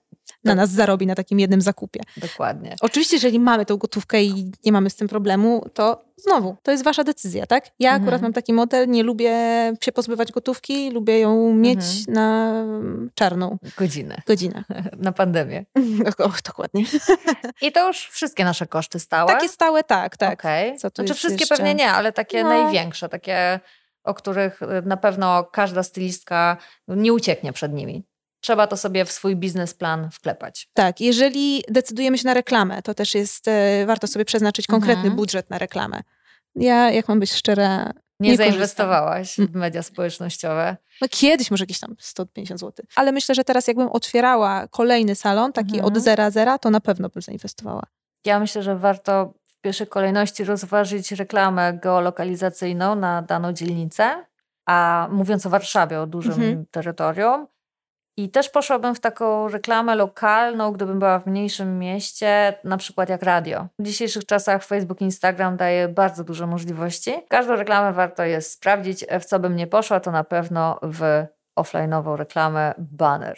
na 0.45 0.51
Tak. 0.53 0.57
nas 0.57 0.71
zarobi 0.71 1.07
na 1.07 1.15
takim 1.15 1.41
jednym 1.41 1.61
zakupie. 1.61 2.01
Dokładnie. 2.17 2.77
Oczywiście, 2.81 3.17
jeżeli 3.17 3.41
mamy 3.41 3.67
tą 3.67 3.77
gotówkę 3.77 4.23
i 4.23 4.53
nie 4.65 4.73
mamy 4.73 4.91
z 4.91 4.97
tym 4.97 5.09
problemu, 5.09 5.67
to 5.75 6.05
znowu, 6.17 6.57
to 6.63 6.71
jest 6.71 6.85
wasza 6.85 7.05
decyzja, 7.05 7.47
tak? 7.47 7.65
Ja 7.79 7.91
akurat 7.91 8.05
Mhm. 8.15 8.23
mam 8.23 8.33
taki 8.33 8.53
model, 8.53 8.89
nie 8.89 9.03
lubię 9.03 9.33
się 9.85 9.93
pozbywać 9.93 10.33
gotówki, 10.33 10.91
lubię 10.91 11.19
ją 11.21 11.55
mieć 11.55 11.79
Mhm. 12.09 12.15
na 12.15 12.51
mm, 12.61 13.11
czarną 13.15 13.59
Godzinę 13.77 14.23
godzinę. 14.27 14.65
na 14.99 15.13
pandemię. 15.13 15.65
O, 16.25 16.31
dokładnie. 16.47 16.85
I 17.63 17.73
to 17.73 17.87
już 17.89 18.09
wszystkie 18.09 18.45
nasze 18.45 18.67
koszty 18.67 19.01
stałe? 19.01 19.33
Takie 19.33 19.49
stałe, 19.49 19.83
tak, 19.85 20.17
tak. 20.17 20.41
Okej. 20.41 20.79
Co 20.79 20.89
Znaczy 20.89 21.15
wszystkie 21.15 21.43
jeszcze? 21.43 21.57
pewnie 21.57 21.75
nie, 21.75 21.91
ale 21.91 22.13
takie 22.13 22.43
No. 22.43 22.49
największe, 22.49 23.09
takie, 23.09 23.61
o 24.05 24.15
których 24.15 24.63
y, 24.63 24.67
na 24.87 24.97
pewno 24.97 25.45
każda 25.45 25.83
stylistka 25.83 26.57
nie 26.89 27.13
ucieknie 27.13 27.53
przed 27.53 27.73
nimi. 27.73 28.05
Trzeba 28.45 28.67
to 28.67 28.77
sobie 28.77 29.05
w 29.05 29.13
swój 29.13 29.37
biznesplan 29.37 30.11
wklepać. 30.11 30.69
Tak, 30.75 31.01
jeżeli 31.01 31.65
decydujemy 31.69 32.19
się 32.19 32.25
na 32.27 32.35
reklamę, 32.35 32.83
to 32.83 32.95
też 32.95 33.15
jest, 33.15 33.49
e, 33.49 33.87
warto 33.87 34.07
sobie 34.07 34.25
przeznaczyć 34.25 34.67
konkretny 34.67 35.01
Mhm. 35.03 35.17
budżet 35.17 35.51
na 35.51 35.59
reklamę. 35.59 36.01
Ja, 36.55 36.91
jak 36.91 37.09
mam 37.09 37.21
być 37.21 37.33
szczera, 37.33 37.93
Nie, 38.21 38.31
Nie 38.31 38.37
zainwestowałaś 38.37 39.39
Mm. 39.39 39.53
w 39.53 39.55
media 39.55 39.83
społecznościowe. 39.83 40.77
no 41.01 41.09
kiedyś 41.11 41.51
może 41.51 41.63
jakieś 41.63 41.81
tam 41.81 41.95
150 41.99 42.61
zł, 42.61 42.87
ale 42.97 43.13
myślę, 43.13 43.35
że 43.35 43.45
teraz 43.45 43.67
jakbym 43.69 43.89
otwierała 43.89 44.69
kolejny 44.69 45.15
salon, 45.15 45.53
taki 45.53 45.75
Mhm. 45.77 45.85
od 45.85 46.03
zera 46.03 46.31
zera, 46.31 46.59
to 46.59 46.71
na 46.71 46.81
pewno 46.81 47.09
bym 47.09 47.23
zainwestowała. 47.23 47.83
Ja 48.25 48.41
myślę, 48.41 48.63
że 48.63 48.77
warto 48.79 49.35
w 49.47 49.61
pierwszej 49.61 49.87
kolejności 49.87 50.45
rozważyć 50.45 51.13
reklamę 51.13 51.73
geolokalizacyjną 51.83 52.95
na 52.95 53.23
daną 53.23 53.53
dzielnicę, 53.53 54.25
a 54.67 55.09
mówiąc 55.13 55.47
o 55.47 55.51
Warszawie, 55.51 56.01
o 56.01 56.07
dużym 56.07 56.33
Mhm. 56.35 56.67
terytorium. 56.71 57.47
I 58.17 58.31
też 58.31 58.49
poszłabym 58.49 58.95
w 58.95 59.01
taką 59.01 59.49
reklamę 59.49 59.95
lokalną, 59.95 60.73
gdybym 60.73 60.99
była 60.99 61.19
w 61.19 61.27
mniejszym 61.27 61.79
mieście, 61.79 62.59
na 62.65 62.77
przykład 62.77 63.09
jak 63.09 63.23
radio. 63.23 63.67
W 63.79 63.83
dzisiejszych 63.83 64.27
czasach 64.27 64.65
Facebook, 64.65 65.01
Instagram 65.01 65.57
daje 65.57 65.89
bardzo 65.89 66.25
dużo 66.25 66.47
możliwości. 66.47 67.15
Każdą 67.29 67.57
reklamę 67.57 67.93
warto 67.93 68.25
jest 68.25 68.53
sprawdzić. 68.53 69.05
W 69.21 69.25
co 69.25 69.39
bym 69.39 69.57
nie 69.57 69.67
poszła, 69.67 70.01
to 70.01 70.11
na 70.11 70.25
pewno 70.25 70.79
w 70.83 71.27
offline'ową 71.57 72.17
reklamę 72.17 72.75
banner. 72.79 73.37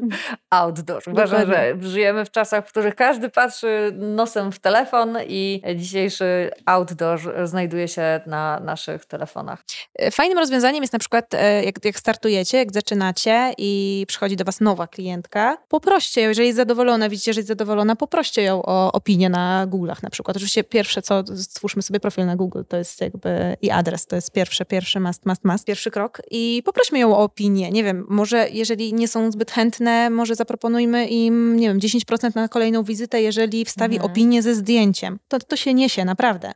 Outdoor. 0.50 1.02
Uważam, 1.12 1.46
że 1.46 1.74
żyjemy 1.80 2.24
w 2.24 2.30
czasach, 2.30 2.66
w 2.66 2.68
których 2.68 2.94
każdy 2.94 3.28
patrzy 3.28 3.92
nosem 3.94 4.52
w 4.52 4.58
telefon 4.58 5.18
i 5.26 5.62
dzisiejszy 5.76 6.50
outdoor 6.66 7.20
znajduje 7.44 7.88
się 7.88 8.20
na 8.26 8.60
naszych 8.60 9.04
telefonach. 9.04 9.64
E, 9.94 10.10
Fajnym 10.10 10.38
rozwiązaniem 10.38 10.82
jest 10.82 10.92
na 10.92 10.98
przykład, 10.98 11.34
e, 11.34 11.64
jak, 11.64 11.84
jak 11.84 11.98
startujecie, 11.98 12.58
jak 12.58 12.72
zaczynacie 12.72 13.54
i 13.58 14.04
przychodzi 14.08 14.36
do 14.36 14.44
was 14.44 14.60
nowa 14.60 14.86
klientka, 14.86 15.58
poproście 15.68 16.20
ją, 16.22 16.28
jeżeli 16.28 16.48
jest 16.48 16.56
zadowolona, 16.56 17.08
widzicie, 17.08 17.32
że 17.32 17.40
jest 17.40 17.48
zadowolona, 17.48 17.96
poproście 17.96 18.42
ją 18.42 18.62
o 18.62 18.92
opinię 18.92 19.28
na 19.28 19.66
Google'ach 19.66 20.02
na 20.02 20.10
przykład. 20.10 20.36
Oczywiście 20.36 20.64
pierwsze 20.64 21.02
co, 21.02 21.24
stwórzmy 21.36 21.82
sobie 21.82 22.00
profil 22.00 22.26
na 22.26 22.36
Google, 22.36 22.62
to 22.68 22.76
jest 22.76 23.00
jakby 23.00 23.56
i 23.62 23.70
adres, 23.70 24.06
to 24.06 24.16
jest 24.16 24.32
pierwsze, 24.32 24.64
pierwszy 24.64 25.00
must, 25.00 25.26
must, 25.26 25.44
must, 25.44 25.64
pierwszy 25.64 25.90
krok 25.90 26.22
i 26.30 26.62
poprośmy 26.64 26.98
ją 26.98 27.16
o 27.16 27.18
opinię. 27.18 27.55
Nie 27.56 27.84
wiem, 27.84 28.06
może 28.08 28.48
jeżeli 28.52 28.94
nie 28.94 29.08
są 29.08 29.30
zbyt 29.32 29.50
chętne, 29.50 30.10
może 30.10 30.34
zaproponujmy 30.34 31.06
im, 31.08 31.56
nie 31.56 31.68
wiem, 31.68 31.78
10% 31.78 32.34
na 32.34 32.48
kolejną 32.48 32.82
wizytę, 32.82 33.22
jeżeli 33.22 33.64
wstawi 33.64 33.96
Mhm. 33.96 34.10
opinię 34.12 34.42
ze 34.42 34.54
zdjęciem. 34.54 35.18
To, 35.28 35.38
to 35.38 35.56
się 35.56 35.74
niesie, 35.74 36.04
naprawdę. 36.04 36.52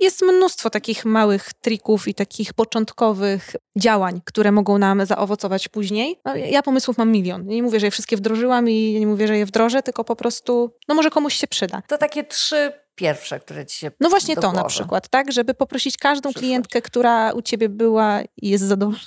Jest 0.00 0.22
mnóstwo 0.22 0.70
takich 0.70 1.04
małych 1.04 1.52
trików 1.60 2.08
i 2.08 2.14
takich 2.14 2.52
początkowych 2.52 3.52
działań, 3.78 4.20
które 4.24 4.52
mogą 4.52 4.78
nam 4.78 5.06
zaowocować 5.06 5.68
później. 5.68 6.20
No, 6.24 6.36
ja 6.36 6.62
pomysłów 6.62 6.98
mam 6.98 7.12
milion. 7.12 7.46
Nie 7.46 7.62
mówię, 7.62 7.80
że 7.80 7.86
je 7.86 7.90
wszystkie 7.90 8.16
wdrożyłam 8.16 8.68
i 8.68 8.96
nie 9.00 9.06
mówię, 9.06 9.26
że 9.26 9.38
je 9.38 9.46
wdrożę, 9.46 9.82
tylko 9.82 10.04
po 10.04 10.16
prostu, 10.16 10.70
no 10.88 10.94
może 10.94 11.10
komuś 11.10 11.34
się 11.34 11.46
przyda. 11.46 11.82
To 11.88 11.98
takie 11.98 12.24
trzy 12.24 12.72
pierwsze, 12.98 13.40
które 13.40 13.66
ci 13.66 13.78
się 13.78 13.90
No 14.00 14.08
właśnie 14.08 14.34
to 14.36 14.40
na 14.46 14.52
głowy. 14.52 14.68
przykład, 14.68 15.08
tak? 15.08 15.32
Żeby 15.32 15.54
poprosić 15.54 15.96
każdą 15.96 16.20
Przyszłość. 16.30 16.38
klientkę, 16.38 16.82
która 16.82 17.32
u 17.32 17.42
ciebie 17.42 17.68
była 17.68 18.20
i 18.36 18.48
jest 18.48 18.64
zadowolona, 18.64 19.02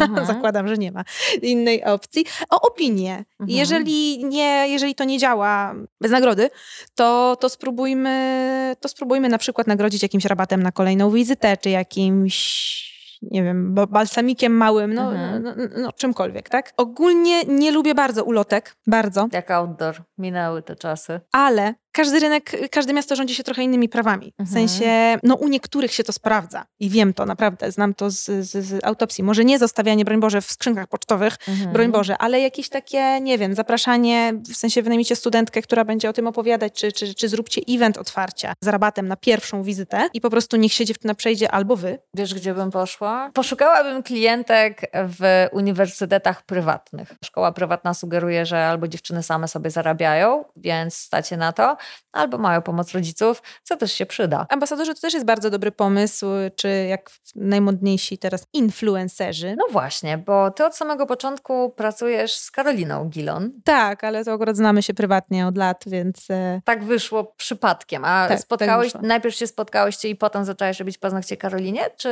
Mhm. 0.00 0.26
zakładam, 0.34 0.68
że 0.68 0.74
nie 0.76 0.92
ma 0.92 1.04
innej 1.42 1.84
opcji, 1.84 2.24
o 2.50 2.60
opinię. 2.60 3.12
Mhm. 3.14 3.48
Jeżeli, 3.48 4.24
nie, 4.24 4.66
jeżeli 4.68 4.94
to 4.94 5.04
nie 5.04 5.18
działa 5.18 5.74
bez 6.00 6.10
nagrody, 6.12 6.50
to, 6.94 7.36
to, 7.40 7.48
spróbujmy, 7.48 8.76
to 8.80 8.88
spróbujmy 8.88 9.28
na 9.28 9.38
przykład 9.38 9.66
nagrodzić 9.66 10.02
jakimś 10.02 10.24
rabatem 10.24 10.62
na 10.62 10.72
kolejną 10.72 11.10
wizytę, 11.10 11.56
czy 11.56 11.70
jakimś 11.70 12.94
nie 13.30 13.42
wiem, 13.42 13.74
ba- 13.74 13.86
balsamikiem 13.86 14.52
małym, 14.56 14.94
no, 14.94 15.02
Mhm. 15.12 15.42
no, 15.42 15.52
no, 15.56 15.64
no 15.82 15.92
czymkolwiek, 15.92 16.48
tak? 16.48 16.72
Ogólnie 16.76 17.42
nie 17.44 17.72
lubię 17.72 17.94
bardzo 17.94 18.24
ulotek, 18.24 18.76
bardzo, 18.86 19.28
Jak 19.32 19.50
outdoor. 19.50 20.02
Minęły 20.18 20.62
te 20.62 20.76
czasy. 20.76 21.20
ale 21.32 21.74
każdy 21.94 22.18
rynek, 22.20 22.50
każde 22.70 22.92
miasto 22.92 23.16
rządzi 23.16 23.34
się 23.34 23.44
trochę 23.44 23.62
innymi 23.62 23.88
prawami. 23.88 24.32
W 24.38 24.40
Mhm. 24.40 24.68
sensie, 24.68 25.18
no 25.22 25.34
u 25.34 25.48
niektórych 25.48 25.92
się 25.92 26.04
to 26.04 26.12
sprawdza 26.12 26.64
i 26.80 26.90
wiem 26.90 27.14
to 27.14 27.26
naprawdę, 27.26 27.72
znam 27.72 27.94
to 27.94 28.10
z, 28.10 28.24
z, 28.24 28.50
z 28.66 28.84
autopsji. 28.84 29.24
Może 29.24 29.44
nie 29.44 29.58
zostawianie, 29.58 30.04
broń 30.04 30.20
Boże, 30.20 30.40
w 30.40 30.50
skrzynkach 30.50 30.86
pocztowych, 30.86 31.36
Mhm. 31.48 31.72
broń 31.72 31.92
Boże, 31.92 32.18
ale 32.18 32.40
jakieś 32.40 32.68
takie, 32.68 33.20
nie 33.20 33.38
wiem, 33.38 33.54
zapraszanie, 33.54 34.32
w 34.52 34.56
sensie 34.56 34.82
wynajmijcie 34.82 35.16
studentkę, 35.16 35.62
która 35.62 35.84
będzie 35.84 36.08
o 36.08 36.12
tym 36.12 36.26
opowiadać, 36.26 36.72
czy, 36.72 36.92
czy, 36.92 37.14
czy 37.14 37.28
zróbcie 37.28 37.60
event 37.68 37.98
otwarcia 37.98 38.52
z 38.60 38.68
rabatem 38.68 39.08
na 39.08 39.16
pierwszą 39.16 39.62
wizytę 39.62 40.08
i 40.14 40.20
po 40.20 40.30
prostu 40.30 40.56
niech 40.56 40.72
się 40.72 40.84
dziewczyna 40.84 41.14
przejdzie 41.14 41.50
albo 41.50 41.76
wy. 41.76 41.98
Wiesz, 42.14 42.34
gdzie 42.34 42.54
bym 42.54 42.70
poszła? 42.70 43.30
Poszukałabym 43.34 44.02
klientek 44.02 44.80
w 44.94 45.46
uniwersytetach 45.52 46.42
prywatnych. 46.42 47.14
Szkoła 47.24 47.52
prywatna 47.52 47.94
sugeruje, 47.94 48.46
że 48.46 48.66
albo 48.66 48.88
dziewczyny 48.88 49.22
same 49.22 49.48
sobie 49.48 49.70
zarabiają, 49.70 50.44
więc 50.56 50.96
stacie 50.96 51.36
na 51.36 51.52
to, 51.52 51.76
albo 52.12 52.38
mają 52.38 52.62
pomoc 52.62 52.92
rodziców, 52.92 53.42
co 53.62 53.76
też 53.76 53.92
się 53.92 54.06
przyda. 54.06 54.46
Ambasadorzy 54.48 54.94
to 54.94 55.00
też 55.00 55.14
jest 55.14 55.26
bardzo 55.26 55.50
dobry 55.50 55.72
pomysł, 55.72 56.26
czy 56.56 56.68
jak 56.88 57.10
najmodniejsi 57.34 58.18
teraz 58.18 58.46
influencerzy. 58.52 59.54
No 59.58 59.64
właśnie, 59.72 60.18
bo 60.18 60.50
ty 60.50 60.64
od 60.64 60.76
samego 60.76 61.06
początku 61.06 61.70
pracujesz 61.70 62.32
z 62.34 62.50
Karoliną 62.50 63.04
Gilon. 63.08 63.50
Tak, 63.64 64.04
ale 64.04 64.24
to 64.24 64.32
akurat 64.32 64.56
znamy 64.56 64.82
się 64.82 64.94
prywatnie 64.94 65.46
od 65.46 65.56
lat, 65.56 65.84
więc 65.86 66.30
e, 66.30 66.60
Tak 66.64 66.84
wyszło 66.84 67.24
przypadkiem. 67.24 68.04
A 68.04 68.08
Tak, 68.22 68.28
tak 68.28 68.40
spotkałeś, 68.40 68.86
wyszło. 68.92 69.00
najpierw 69.08 69.34
się 69.34 69.46
spotkałyście 69.46 70.08
i 70.08 70.16
potem 70.16 70.44
zaczęłaś 70.44 70.78
robić 70.78 70.98
paznokcie 70.98 71.36
Karolinie, 71.36 71.90
czy 71.96 72.08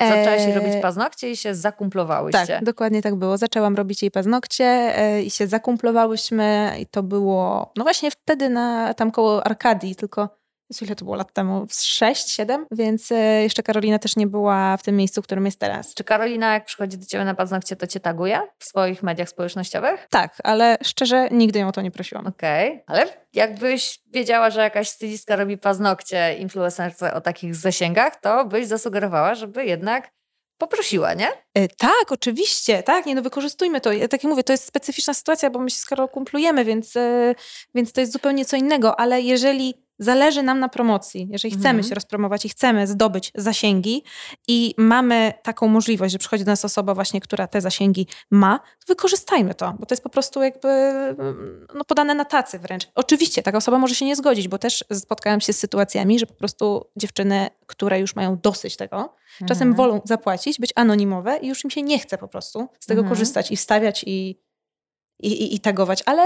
Zaczęłaś 0.00 0.40
e... 0.40 0.54
robić 0.54 0.82
paznokcie 0.82 1.30
i 1.30 1.36
się 1.36 1.54
zakumplowałyście. 1.54 2.46
Tak, 2.46 2.64
dokładnie 2.64 3.02
tak 3.02 3.14
było. 3.14 3.38
Zaczęłam 3.38 3.76
robić 3.76 4.02
jej 4.02 4.10
paznokcie 4.10 4.64
e, 4.64 5.22
i 5.22 5.30
się 5.30 5.46
zakumplowałyśmy 5.46 6.76
i 6.80 6.86
to 6.86 7.02
było, 7.02 7.72
no 7.76 7.84
właśnie 7.84 8.10
wtedy 8.10 8.48
na, 8.48 8.94
tam 8.94 9.10
koło 9.10 9.46
Arkadii, 9.46 9.96
tylko 9.96 10.35
ile 10.82 10.96
to 10.96 11.04
było 11.04 11.16
lat 11.16 11.32
temu? 11.32 11.66
6, 11.80 12.30
7? 12.30 12.66
Więc 12.70 13.12
e, 13.12 13.42
jeszcze 13.42 13.62
Karolina 13.62 13.98
też 13.98 14.16
nie 14.16 14.26
była 14.26 14.76
w 14.76 14.82
tym 14.82 14.96
miejscu, 14.96 15.22
w 15.22 15.24
którym 15.24 15.46
jest 15.46 15.60
teraz. 15.60 15.94
Czy 15.94 16.04
Karolina, 16.04 16.54
jak 16.54 16.64
przychodzi 16.64 16.98
do 16.98 17.06
ciebie 17.06 17.24
na 17.24 17.34
paznokcie, 17.34 17.76
to 17.76 17.86
cię 17.86 18.00
taguje 18.00 18.40
w 18.58 18.64
swoich 18.64 19.02
mediach 19.02 19.28
społecznościowych? 19.28 20.06
Tak, 20.10 20.38
ale 20.44 20.78
szczerze 20.82 21.28
nigdy 21.30 21.58
ją 21.58 21.68
o 21.68 21.72
to 21.72 21.82
nie 21.82 21.90
prosiłam. 21.90 22.26
Okej, 22.26 22.68
okay. 22.68 22.82
ale 22.86 23.06
jakbyś 23.32 24.00
wiedziała, 24.06 24.50
że 24.50 24.60
jakaś 24.60 24.88
stylistka 24.88 25.36
robi 25.36 25.58
paznokcie 25.58 26.34
influencerce 26.34 27.14
o 27.14 27.20
takich 27.20 27.54
zasięgach, 27.54 28.20
to 28.20 28.44
byś 28.44 28.66
zasugerowała, 28.66 29.34
żeby 29.34 29.66
jednak 29.66 30.16
poprosiła, 30.58 31.14
nie? 31.14 31.28
E, 31.54 31.68
tak, 31.68 32.12
oczywiście, 32.12 32.82
tak, 32.82 33.06
nie 33.06 33.14
no 33.14 33.22
wykorzystujmy 33.22 33.80
to. 33.80 33.92
Ja, 33.92 34.08
tak 34.08 34.22
jak 34.22 34.30
mówię, 34.30 34.42
to 34.42 34.52
jest 34.52 34.64
specyficzna 34.64 35.14
sytuacja, 35.14 35.50
bo 35.50 35.58
my 35.58 35.70
się 35.70 35.78
z 35.78 35.84
Karol 35.84 36.08
kumplujemy, 36.08 36.64
więc, 36.64 36.96
e, 36.96 37.34
więc 37.74 37.92
to 37.92 38.00
jest 38.00 38.12
zupełnie 38.12 38.44
co 38.44 38.56
innego, 38.56 39.00
ale 39.00 39.20
jeżeli 39.20 39.85
zależy 39.98 40.42
nam 40.42 40.60
na 40.60 40.68
promocji, 40.68 41.28
jeżeli 41.30 41.54
chcemy 41.54 41.68
mhm. 41.68 41.88
się 41.88 41.94
rozpromować 41.94 42.44
i 42.44 42.48
chcemy 42.48 42.86
zdobyć 42.86 43.32
zasięgi 43.34 44.02
i 44.48 44.74
mamy 44.78 45.32
taką 45.42 45.68
możliwość, 45.68 46.12
że 46.12 46.18
przychodzi 46.18 46.44
do 46.44 46.50
nas 46.50 46.64
osoba 46.64 46.94
właśnie, 46.94 47.20
która 47.20 47.46
te 47.46 47.60
zasięgi 47.60 48.06
ma, 48.30 48.58
to 48.58 48.86
wykorzystajmy 48.88 49.54
to, 49.54 49.74
bo 49.78 49.86
to 49.86 49.92
jest 49.92 50.02
po 50.02 50.08
prostu 50.08 50.42
jakby 50.42 50.68
no, 51.74 51.84
podane 51.84 52.14
na 52.14 52.24
tacy 52.24 52.58
wręcz. 52.58 52.88
Oczywiście 52.94 53.42
taka 53.42 53.58
osoba 53.58 53.78
może 53.78 53.94
się 53.94 54.04
nie 54.04 54.16
zgodzić, 54.16 54.48
bo 54.48 54.58
też 54.58 54.84
spotkałam 54.92 55.40
się 55.40 55.52
z 55.52 55.58
sytuacjami, 55.58 56.18
że 56.18 56.26
po 56.26 56.34
prostu 56.34 56.86
dziewczyny, 56.96 57.48
które 57.66 58.00
już 58.00 58.16
mają 58.16 58.38
dosyć 58.42 58.76
tego, 58.76 58.96
mhm. 58.96 59.48
czasem 59.48 59.74
wolą 59.74 60.00
zapłacić, 60.04 60.60
być 60.60 60.72
anonimowe 60.74 61.38
i 61.38 61.48
już 61.48 61.64
im 61.64 61.70
się 61.70 61.82
nie 61.82 61.98
chce 61.98 62.18
po 62.18 62.28
prostu 62.28 62.68
z 62.80 62.86
tego 62.86 63.00
mhm. 63.00 63.08
korzystać 63.08 63.50
i 63.50 63.56
wstawiać 63.56 64.04
i, 64.04 64.40
i, 65.22 65.28
i, 65.28 65.54
i 65.54 65.60
tagować, 65.60 66.02
ale, 66.06 66.22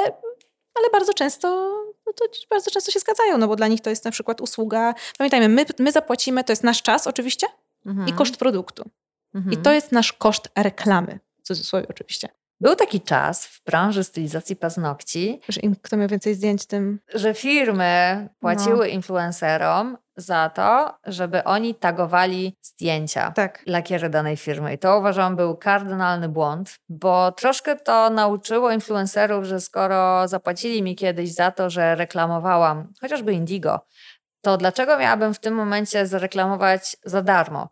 ale 0.75 0.91
bardzo 0.93 1.15
często 1.15 1.71
no 2.11 2.29
to 2.29 2.33
bardzo 2.51 2.71
często 2.71 2.93
się 2.93 3.01
zgadzają, 3.01 3.39
no 3.39 3.49
bo 3.49 3.57
dla 3.57 3.69
nich 3.69 3.81
to 3.81 3.91
jest 3.91 4.05
na 4.05 4.11
przykład 4.11 4.41
usługa. 4.41 4.95
Pamiętajmy, 5.19 5.49
my, 5.49 5.65
my 5.79 5.93
zapłacimy, 5.93 6.45
to 6.45 6.53
jest 6.53 6.65
nasz 6.65 6.83
czas 6.83 7.07
oczywiście 7.07 7.47
mhm. 7.87 8.09
i 8.09 8.13
koszt 8.13 8.37
produktu. 8.37 8.91
Mhm. 9.35 9.53
I 9.53 9.57
to 9.57 9.73
jest 9.73 9.93
nasz 9.93 10.13
koszt 10.13 10.49
reklamy, 10.57 11.19
w 11.43 11.47
cudzysłowie 11.47 11.87
oczywiście. 11.91 12.29
Był 12.61 12.77
taki 12.77 13.01
czas 13.01 13.47
w 13.47 13.65
branży 13.65 14.05
stylizacji 14.05 14.57
paznokci, 14.57 15.41
że 15.49 15.61
im 15.61 15.77
kto 15.83 15.97
miał 15.97 16.09
więcej 16.09 16.35
zdjęć, 16.35 16.67
tym. 16.67 17.01
Że 17.15 17.35
firmy 17.35 18.29
płaciły 18.41 18.77
no. 18.77 18.85
influencerom 18.85 19.97
za 20.21 20.51
to, 20.51 20.95
żeby 21.07 21.45
oni 21.45 21.75
tagowali 21.75 22.57
zdjęcia 22.63 23.31
tak. 23.31 23.63
lakiery 23.67 24.11
danej 24.11 24.37
firmy. 24.37 24.75
I 24.75 24.79
to 24.79 24.99
uważam 24.99 25.37
był 25.37 25.57
kardynalny 25.57 26.29
błąd, 26.29 26.79
bo 26.89 27.33
troszkę 27.33 27.77
to 27.77 28.11
nauczyło 28.11 28.71
influencerów, 28.71 29.45
że 29.45 29.61
skoro 29.61 30.29
zapłacili 30.29 30.83
mi 30.83 30.97
kiedyś 30.97 31.35
za 31.35 31.51
to, 31.51 31.71
że 31.71 31.95
reklamowałam 31.95 32.93
chociażby 33.01 33.33
Indigo, 33.33 33.81
to 34.41 34.57
dlaczego 34.57 34.99
miałabym 34.99 35.35
w 35.35 35.41
tym 35.41 35.55
momencie 35.55 36.07
zareklamować 36.07 36.97
za 37.05 37.23
darmo? 37.23 37.69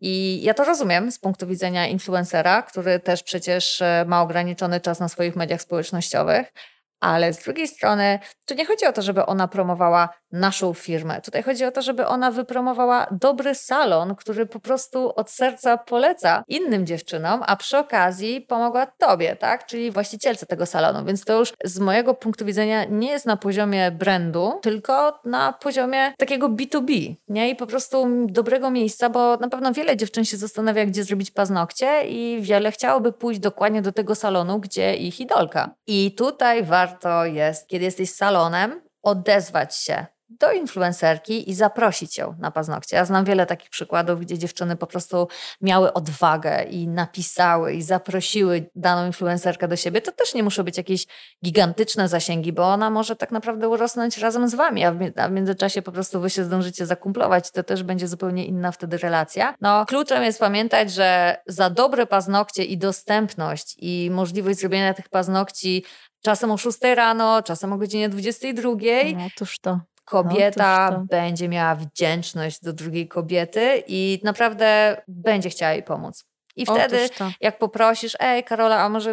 I 0.00 0.42
ja 0.42 0.54
to 0.54 0.64
rozumiem 0.64 1.12
z 1.12 1.18
punktu 1.18 1.46
widzenia 1.46 1.86
influencera, 1.86 2.62
który 2.62 3.00
też 3.00 3.22
przecież 3.22 3.82
e, 3.82 4.04
ma 4.08 4.22
ograniczony 4.22 4.80
czas 4.80 5.00
na 5.00 5.08
swoich 5.08 5.36
mediach 5.36 5.62
społecznościowych, 5.62 6.52
ale 7.00 7.32
z 7.32 7.38
drugiej 7.38 7.68
strony, 7.68 8.18
tu 8.46 8.54
nie 8.54 8.66
chodzi 8.66 8.86
o 8.86 8.92
to, 8.92 9.02
żeby 9.02 9.26
ona 9.26 9.48
promowała 9.48 10.08
naszą 10.32 10.74
firmę. 10.74 11.20
Tutaj 11.20 11.42
chodzi 11.42 11.64
o 11.64 11.70
to, 11.70 11.82
żeby 11.82 12.06
ona 12.06 12.30
wypromowała 12.30 13.06
dobry 13.10 13.54
salon, 13.54 14.14
który 14.14 14.46
po 14.46 14.60
prostu 14.60 15.12
od 15.16 15.30
serca 15.30 15.78
poleca 15.78 16.44
innym 16.48 16.86
dziewczynom, 16.86 17.42
a 17.46 17.56
przy 17.56 17.78
okazji 17.78 18.40
pomogła 18.40 18.86
tobie, 18.86 19.36
tak? 19.36 19.66
Czyli 19.66 19.90
właścicielce 19.90 20.46
tego 20.46 20.66
salonu. 20.66 21.04
Więc 21.04 21.24
to 21.24 21.38
już 21.38 21.52
z 21.64 21.78
mojego 21.78 22.14
punktu 22.14 22.44
widzenia 22.44 22.84
nie 22.84 23.10
jest 23.10 23.26
na 23.26 23.36
poziomie 23.36 23.90
brandu, 23.90 24.52
tylko 24.62 25.20
na 25.24 25.52
poziomie 25.52 26.12
takiego 26.18 26.48
B2B, 26.48 27.14
nie? 27.28 27.50
I 27.50 27.56
po 27.56 27.66
prostu 27.66 28.06
dobrego 28.26 28.70
miejsca, 28.70 29.10
bo 29.10 29.36
na 29.36 29.48
pewno 29.48 29.72
wiele 29.72 29.96
dziewczyn 29.96 30.24
się 30.24 30.36
zastanawia, 30.36 30.86
gdzie 30.86 31.04
zrobić 31.04 31.30
paznokcie 31.30 32.08
i 32.08 32.38
wiele 32.40 32.72
chciałoby 32.72 33.12
pójść 33.12 33.40
dokładnie 33.40 33.82
do 33.82 33.92
tego 33.92 34.14
salonu, 34.14 34.58
gdzie 34.58 34.94
ich 34.94 35.20
idolka. 35.20 35.74
I 35.86 36.14
tutaj 36.14 36.64
warto 36.64 37.24
jest, 37.24 37.68
kiedy 37.68 37.84
jesteś 37.84 38.10
salonem, 38.10 38.80
odezwać 39.02 39.76
się 39.76 40.06
do 40.30 40.52
influencerki 40.52 41.50
i 41.50 41.54
zaprosić 41.54 42.18
ją 42.18 42.34
na 42.38 42.50
paznokcie. 42.50 42.96
Ja 42.96 43.04
znam 43.04 43.24
wiele 43.24 43.46
takich 43.46 43.70
przykładów, 43.70 44.20
gdzie 44.20 44.38
dziewczyny 44.38 44.76
po 44.76 44.86
prostu 44.86 45.28
miały 45.60 45.92
odwagę 45.92 46.62
i 46.62 46.88
napisały 46.88 47.72
i 47.72 47.82
zaprosiły 47.82 48.70
daną 48.74 49.06
influencerkę 49.06 49.68
do 49.68 49.76
siebie. 49.76 50.00
To 50.00 50.12
też 50.12 50.34
nie 50.34 50.42
muszą 50.42 50.62
być 50.62 50.76
jakieś 50.76 51.06
gigantyczne 51.44 52.08
zasięgi, 52.08 52.52
bo 52.52 52.72
ona 52.72 52.90
może 52.90 53.16
tak 53.16 53.30
naprawdę 53.30 53.68
urosnąć 53.68 54.18
razem 54.18 54.48
z 54.48 54.54
wami, 54.54 54.84
a 54.84 54.92
w, 54.92 55.30
międzyczasie 55.30 55.82
po 55.82 55.92
prostu 55.92 56.20
wy 56.20 56.30
się 56.30 56.44
zdążycie 56.44 56.86
zakumplować. 56.86 57.50
To 57.50 57.62
też 57.62 57.82
będzie 57.82 58.08
zupełnie 58.08 58.46
inna 58.46 58.72
wtedy 58.72 58.98
relacja. 58.98 59.54
No, 59.60 59.86
kluczem 59.86 60.22
jest 60.22 60.40
pamiętać, 60.40 60.92
że 60.92 61.36
za 61.46 61.70
dobre 61.70 62.06
paznokcie 62.06 62.64
i 62.64 62.78
dostępność 62.78 63.76
i 63.78 64.10
możliwość 64.12 64.58
zrobienia 64.58 64.94
tych 64.94 65.08
paznokci 65.08 65.84
czasem 66.22 66.50
o 66.50 66.56
6 66.56 66.78
rano, 66.94 67.42
czasem 67.42 67.72
o 67.72 67.78
godzinie 67.78 68.08
22. 68.08 68.70
No, 69.16 69.26
otóż 69.34 69.58
to 69.58 69.80
kobieta 70.04 70.90
no, 70.90 71.04
będzie 71.10 71.48
miała 71.48 71.74
wdzięczność 71.74 72.60
do 72.62 72.72
drugiej 72.72 73.08
kobiety 73.08 73.82
i 73.86 74.20
naprawdę 74.24 74.96
będzie 75.08 75.50
chciała 75.50 75.72
jej 75.72 75.82
pomóc. 75.82 76.24
I 76.56 76.66
wtedy, 76.66 77.08
jak 77.40 77.58
poprosisz, 77.58 78.16
ej, 78.20 78.44
Karola, 78.44 78.80
a 78.80 78.88
może, 78.88 79.12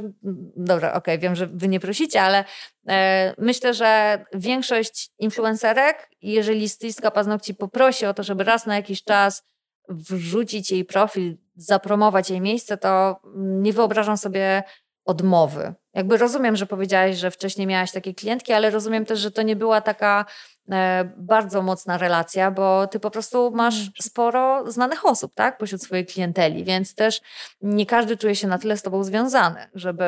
dobra, 0.56 0.89
okej, 0.89 0.97
okay, 0.97 1.17
wiem, 1.17 1.36
że 1.36 1.47
wy 1.47 1.67
nie 1.67 1.80
prosicie, 1.80 2.21
ale 2.21 2.45
e, 2.88 3.34
myślę, 3.38 3.73
że 3.73 4.23
większość 4.34 5.10
influencerek, 5.19 6.10
jeżeli 6.21 6.69
stylistka 6.69 7.12
paznokci 7.12 7.56
poprosi 7.56 8.06
o 8.06 8.13
to, 8.13 8.23
żeby 8.23 8.43
raz 8.43 8.65
na 8.65 8.76
jakiś 8.76 9.04
czas 9.04 9.43
wrzucić 9.89 10.71
jej 10.71 10.86
profil, 10.86 11.38
zapromować 11.56 12.30
jej 12.30 12.41
miejsce, 12.41 12.78
to 12.78 13.19
nie 13.36 13.73
wyobrażam 13.73 14.17
sobie 14.17 14.63
odmowy. 15.06 15.73
Jakby 15.97 16.17
rozumiem, 16.17 16.55
że 16.55 16.65
powiedziałaś, 16.65 17.15
że 17.15 17.31
wcześniej 17.31 17.67
miałaś 17.67 17.91
takie 17.91 18.13
klientki, 18.13 18.53
ale 18.53 18.69
rozumiem 18.69 19.05
też, 19.05 19.19
że 19.19 19.31
to 19.31 19.41
nie 19.41 19.55
była 19.55 19.81
taka 19.81 20.25
e, 20.71 21.10
bardzo 21.17 21.62
mocna 21.62 21.97
relacja, 21.97 22.51
bo 22.51 22.88
ty 22.88 22.99
po 22.99 23.12
prostu 23.12 23.51
masz 23.51 23.79
mm. 23.79 23.91
sporo 24.01 24.71
znanych 24.71 25.05
osób, 25.05 25.31
tak, 25.36 25.57
pośród 25.57 25.83
swojej 25.83 26.05
klienteli, 26.05 26.63
więc 26.63 26.95
też 26.95 27.21
nie 27.62 27.86
każdy 27.86 28.17
czuje 28.17 28.36
się 28.36 28.47
na 28.47 28.57
tyle 28.57 28.77
z 28.77 28.81
tobą 28.81 29.03
związany, 29.03 29.67
żeby 29.73 30.05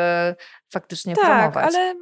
faktycznie 0.73 1.15
tak, 1.15 1.25
promować. 1.25 1.75
ale, 1.75 1.95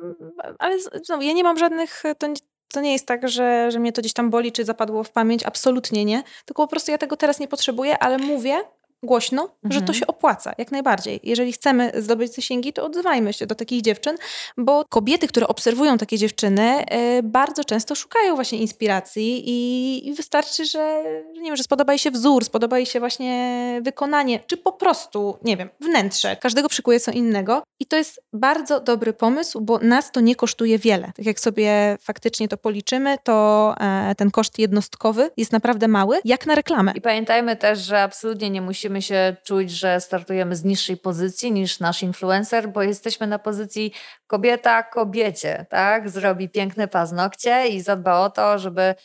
ale 0.59 0.79
znowu, 0.79 1.23
ja 1.23 1.33
nie 1.33 1.43
mam 1.43 1.57
żadnych, 1.57 2.03
to 2.17 2.27
nie, 2.27 2.35
to 2.73 2.81
nie 2.81 2.93
jest 2.93 3.07
tak, 3.07 3.29
że, 3.29 3.71
że 3.71 3.79
mnie 3.79 3.91
to 3.93 4.01
gdzieś 4.01 4.13
tam 4.13 4.29
boli, 4.29 4.51
czy 4.51 4.65
zapadło 4.65 5.03
w 5.03 5.11
pamięć. 5.11 5.45
Absolutnie 5.45 6.05
nie. 6.05 6.23
Tylko 6.45 6.63
po 6.63 6.67
prostu 6.67 6.91
ja 6.91 6.97
tego 6.97 7.17
teraz 7.17 7.39
nie 7.39 7.47
potrzebuję, 7.47 7.99
ale 7.99 8.17
mówię, 8.17 8.61
głośno, 9.03 9.41
mhm. 9.41 9.71
że 9.71 9.79
to 9.79 9.93
mhm. 9.93 9.99
się 9.99 10.07
opłaca, 10.07 10.53
jak 10.57 10.71
najbardziej. 10.71 11.19
Jeżeli 11.23 11.53
chcemy 11.53 11.91
zdobyć 11.95 12.35
zasięgi, 12.35 12.73
to 12.73 12.85
odzywajmy 12.85 13.33
się 13.33 13.45
do 13.45 13.55
takich 13.55 13.81
dziewczyn, 13.81 14.17
bo 14.57 14.85
kobiety, 14.89 15.27
które 15.27 15.47
obserwują 15.47 15.97
takie 15.97 16.17
dziewczyny, 16.17 16.85
y, 17.19 17.23
bardzo 17.23 17.63
często 17.63 17.95
szukają 17.95 18.35
właśnie 18.35 18.59
inspiracji 18.59 19.43
i, 19.49 20.07
i 20.07 20.13
wystarczy, 20.13 20.65
że, 20.65 21.03
że, 21.35 21.41
nie 21.41 21.49
wiem, 21.49 21.55
że 21.55 21.63
spodoba 21.63 21.93
jej 21.93 21.99
się 21.99 22.11
wzór, 22.11 22.45
spodoba 22.45 22.77
jej 22.77 22.85
się 22.85 22.99
właśnie 22.99 23.79
wykonanie, 23.83 24.39
czy 24.47 24.57
po 24.57 24.71
prostu, 24.71 25.37
nie 25.43 25.57
wiem, 25.57 25.69
wnętrze. 25.79 26.35
Każdego 26.35 26.69
przykuje 26.69 26.99
co 26.99 27.11
innego 27.11 27.63
i 27.79 27.85
to 27.85 27.95
jest 27.95 28.21
bardzo 28.33 28.79
dobry 28.79 29.13
pomysł, 29.13 29.61
bo 29.61 29.79
nas 29.79 30.11
to 30.11 30.19
nie 30.19 30.35
kosztuje 30.35 30.79
wiele. 30.79 31.11
Tak 31.15 31.25
jak 31.25 31.39
sobie 31.39 31.97
faktycznie 32.01 32.47
to 32.47 32.57
policzymy, 32.57 33.17
to 33.23 33.75
e, 33.79 34.15
ten 34.15 34.31
koszt 34.31 34.59
jednostkowy 34.59 35.29
jest 35.37 35.51
naprawdę 35.51 35.87
mały, 35.87 36.19
jak 36.25 36.45
na 36.45 36.55
reklamę. 36.55 36.91
I 36.95 37.01
pamiętajmy 37.01 37.55
też, 37.55 37.79
że 37.79 38.01
absolutnie 38.01 38.49
nie 38.49 38.61
musimy 38.61 38.86
musimy 38.89 39.01
się 39.01 39.35
czuć, 39.43 39.71
że 39.71 40.01
startujemy 40.01 40.55
z 40.55 40.63
niższej 40.63 40.97
pozycji 40.97 41.51
niż 41.51 41.79
nasz 41.79 42.03
influencer, 42.03 42.69
bo 42.69 42.83
jesteśmy 42.83 43.27
na 43.27 43.39
pozycji 43.39 43.93
kobieta 44.27 44.83
kobiecie, 44.83 45.65
tak? 45.69 46.09
Zrobi 46.09 46.49
piękne 46.49 46.87
paznokcie 46.87 47.67
i 47.67 47.81
zadba 47.81 48.19
o 48.19 48.29
to, 48.29 48.59
żeby 48.59 48.95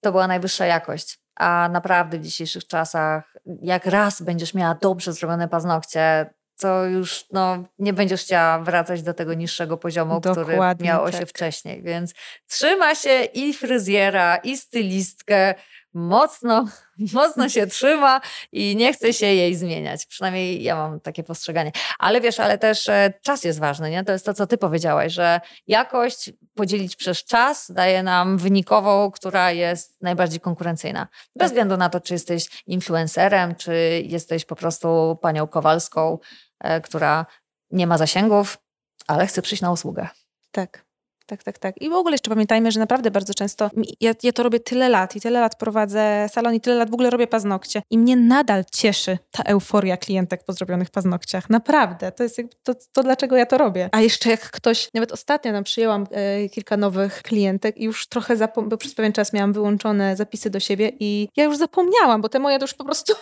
to 0.00 0.12
była 0.12 0.26
najwyższa 0.26 0.66
jakość. 0.66 1.18
A 1.36 1.68
naprawdę 1.72 2.18
w 2.18 2.22
dzisiejszych 2.22 2.66
czasach, 2.66 3.36
jak 3.62 3.86
raz 3.86 4.22
będziesz 4.22 4.54
miała 4.54 4.74
dobrze 4.74 5.12
zrobione 5.12 5.48
paznokcie, 5.48 6.30
to 6.60 6.84
już 6.84 7.24
no, 7.32 7.64
nie 7.78 7.92
będziesz 7.92 8.22
chciała 8.22 8.58
wracać 8.58 9.02
do 9.02 9.14
tego 9.14 9.34
niższego 9.34 9.76
poziomu, 9.76 10.20
Dokładnie 10.20 10.44
który 10.44 10.88
miało 10.88 11.10
tak. 11.10 11.20
się 11.20 11.26
wcześniej. 11.26 11.82
Więc 11.82 12.14
trzyma 12.48 12.94
się 12.94 13.24
i 13.24 13.54
fryzjera, 13.54 14.36
i 14.36 14.56
stylistkę, 14.56 15.54
mocno, 15.94 16.66
mocno 17.14 17.48
się 17.48 17.66
trzyma 17.66 18.20
i 18.52 18.76
nie 18.76 18.92
chce 18.92 19.12
się 19.12 19.26
jej 19.26 19.54
zmieniać. 19.54 20.06
Przynajmniej 20.06 20.62
ja 20.62 20.76
mam 20.76 21.00
takie 21.00 21.22
postrzeganie. 21.22 21.72
Ale 21.98 22.20
wiesz, 22.20 22.40
ale 22.40 22.58
też 22.58 22.88
e, 22.88 23.12
czas 23.22 23.44
jest 23.44 23.60
ważny, 23.60 23.90
nie? 23.90 24.04
To 24.04 24.12
jest 24.12 24.26
to, 24.26 24.34
co 24.34 24.46
ty 24.46 24.58
powiedziałaś, 24.58 25.12
że 25.12 25.40
jakość 25.66 26.30
podzielić 26.54 26.96
przez 26.96 27.24
czas 27.24 27.70
daje 27.70 28.02
nam 28.02 28.38
wynikową, 28.38 29.10
która 29.10 29.50
jest 29.50 30.02
najbardziej 30.02 30.40
konkurencyjna. 30.40 31.08
Bez 31.12 31.38
tak. 31.38 31.48
względu 31.48 31.76
na 31.76 31.88
to, 31.88 32.00
czy 32.00 32.14
jesteś 32.14 32.62
influencerem, 32.66 33.54
czy 33.54 34.02
jesteś 34.04 34.44
po 34.44 34.56
prostu 34.56 35.18
panią 35.22 35.46
Kowalską, 35.46 36.18
e, 36.60 36.80
która 36.80 37.26
nie 37.70 37.86
ma 37.86 37.98
zasięgów, 37.98 38.58
ale 39.06 39.26
chce 39.26 39.42
przyjść 39.42 39.62
na 39.62 39.72
usługę. 39.72 40.08
Tak 40.50 40.91
tak, 41.26 41.42
tak, 41.42 41.58
tak. 41.58 41.82
I 41.82 41.90
w 41.90 41.92
ogóle 41.92 42.14
jeszcze 42.14 42.30
pamiętajmy, 42.30 42.72
że 42.72 42.80
naprawdę 42.80 43.10
bardzo 43.10 43.34
często, 43.34 43.70
ja, 44.00 44.12
ja 44.22 44.32
to 44.32 44.42
robię 44.42 44.60
tyle 44.60 44.88
lat 44.88 45.16
i 45.16 45.20
tyle 45.20 45.40
lat 45.40 45.56
prowadzę 45.56 46.28
salon 46.32 46.54
i 46.54 46.60
tyle 46.60 46.76
lat 46.76 46.90
w 46.90 46.94
ogóle 46.94 47.10
robię 47.10 47.26
paznokcie 47.26 47.82
i 47.90 47.98
mnie 47.98 48.16
nadal 48.16 48.64
cieszy 48.72 49.18
ta 49.30 49.42
euforia 49.42 49.96
klientek 49.96 50.44
po 50.44 50.52
zrobionych 50.52 50.90
paznokciach. 50.90 51.50
Naprawdę. 51.50 52.12
To 52.12 52.22
jest 52.22 52.40
to, 52.62 52.74
to 52.92 53.02
dlaczego 53.02 53.36
ja 53.36 53.46
to 53.46 53.58
robię. 53.58 53.88
A 53.92 54.00
jeszcze 54.00 54.30
jak 54.30 54.40
ktoś, 54.50 54.88
nawet 54.94 55.12
ostatnio 55.12 55.52
nam 55.52 55.64
przyjęłam 55.64 56.06
e, 56.10 56.48
kilka 56.48 56.76
nowych 56.76 57.22
klientek 57.22 57.76
i 57.76 57.84
już 57.84 58.06
trochę 58.06 58.36
zapomniałam, 58.36 58.68
bo 58.68 58.76
przez 58.76 58.94
pewien 58.94 59.12
czas 59.12 59.32
miałam 59.32 59.52
wyłączone 59.52 60.16
zapisy 60.16 60.50
do 60.50 60.60
siebie 60.60 60.92
i 61.00 61.28
ja 61.36 61.44
już 61.44 61.56
zapomniałam, 61.56 62.20
bo 62.20 62.28
te 62.28 62.38
moje 62.38 62.58
to 62.58 62.64
już 62.64 62.74
po 62.74 62.84
prostu 62.84 63.12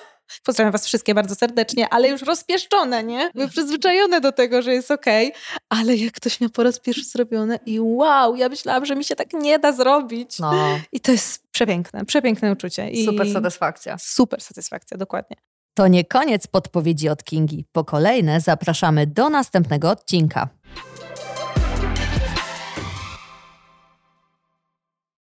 Pozdrawiam 0.45 0.73
Was 0.73 0.87
wszystkie 0.87 1.15
bardzo 1.15 1.35
serdecznie, 1.35 1.89
ale 1.89 2.09
już 2.09 2.23
rozpieszczone, 2.23 3.05
nie? 3.05 3.31
Były 3.35 3.49
przyzwyczajone 3.49 4.21
do 4.21 4.33
tego, 4.33 4.63
że 4.63 4.75
jest 4.75 4.91
okej, 4.91 5.29
okay, 5.29 5.41
ale 5.69 5.97
jak 5.97 6.13
ktoś 6.13 6.41
miał 6.41 6.51
po 6.51 6.63
raz 6.63 6.81
pierwszy 6.81 7.05
zrobione 7.05 7.59
i 7.67 7.81
wow, 7.81 8.37
ja 8.37 8.49
myślałam, 8.49 8.87
że 8.87 8.97
mi 8.97 9.05
się 9.05 9.17
tak 9.17 9.33
nie 9.33 9.59
da 9.59 9.73
zrobić. 9.73 10.39
No. 10.39 10.53
I 10.93 11.01
to 11.01 11.13
jest 11.13 11.43
przepiękne, 11.53 12.05
przepiękne 12.05 12.53
uczucie. 12.53 12.91
I 12.91 13.07
super 13.07 13.33
satysfakcja. 13.33 13.97
Super 13.99 14.41
satysfakcja, 14.41 14.97
dokładnie. 14.97 15.37
To 15.75 15.89
nie 15.89 16.05
koniec 16.05 16.47
podpowiedzi 16.47 17.09
od 17.09 17.25
Kingi. 17.25 17.65
Po 17.73 17.85
kolejne 17.85 18.41
zapraszamy 18.41 19.07
do 19.07 19.31
następnego 19.31 19.91
odcinka. 19.91 20.49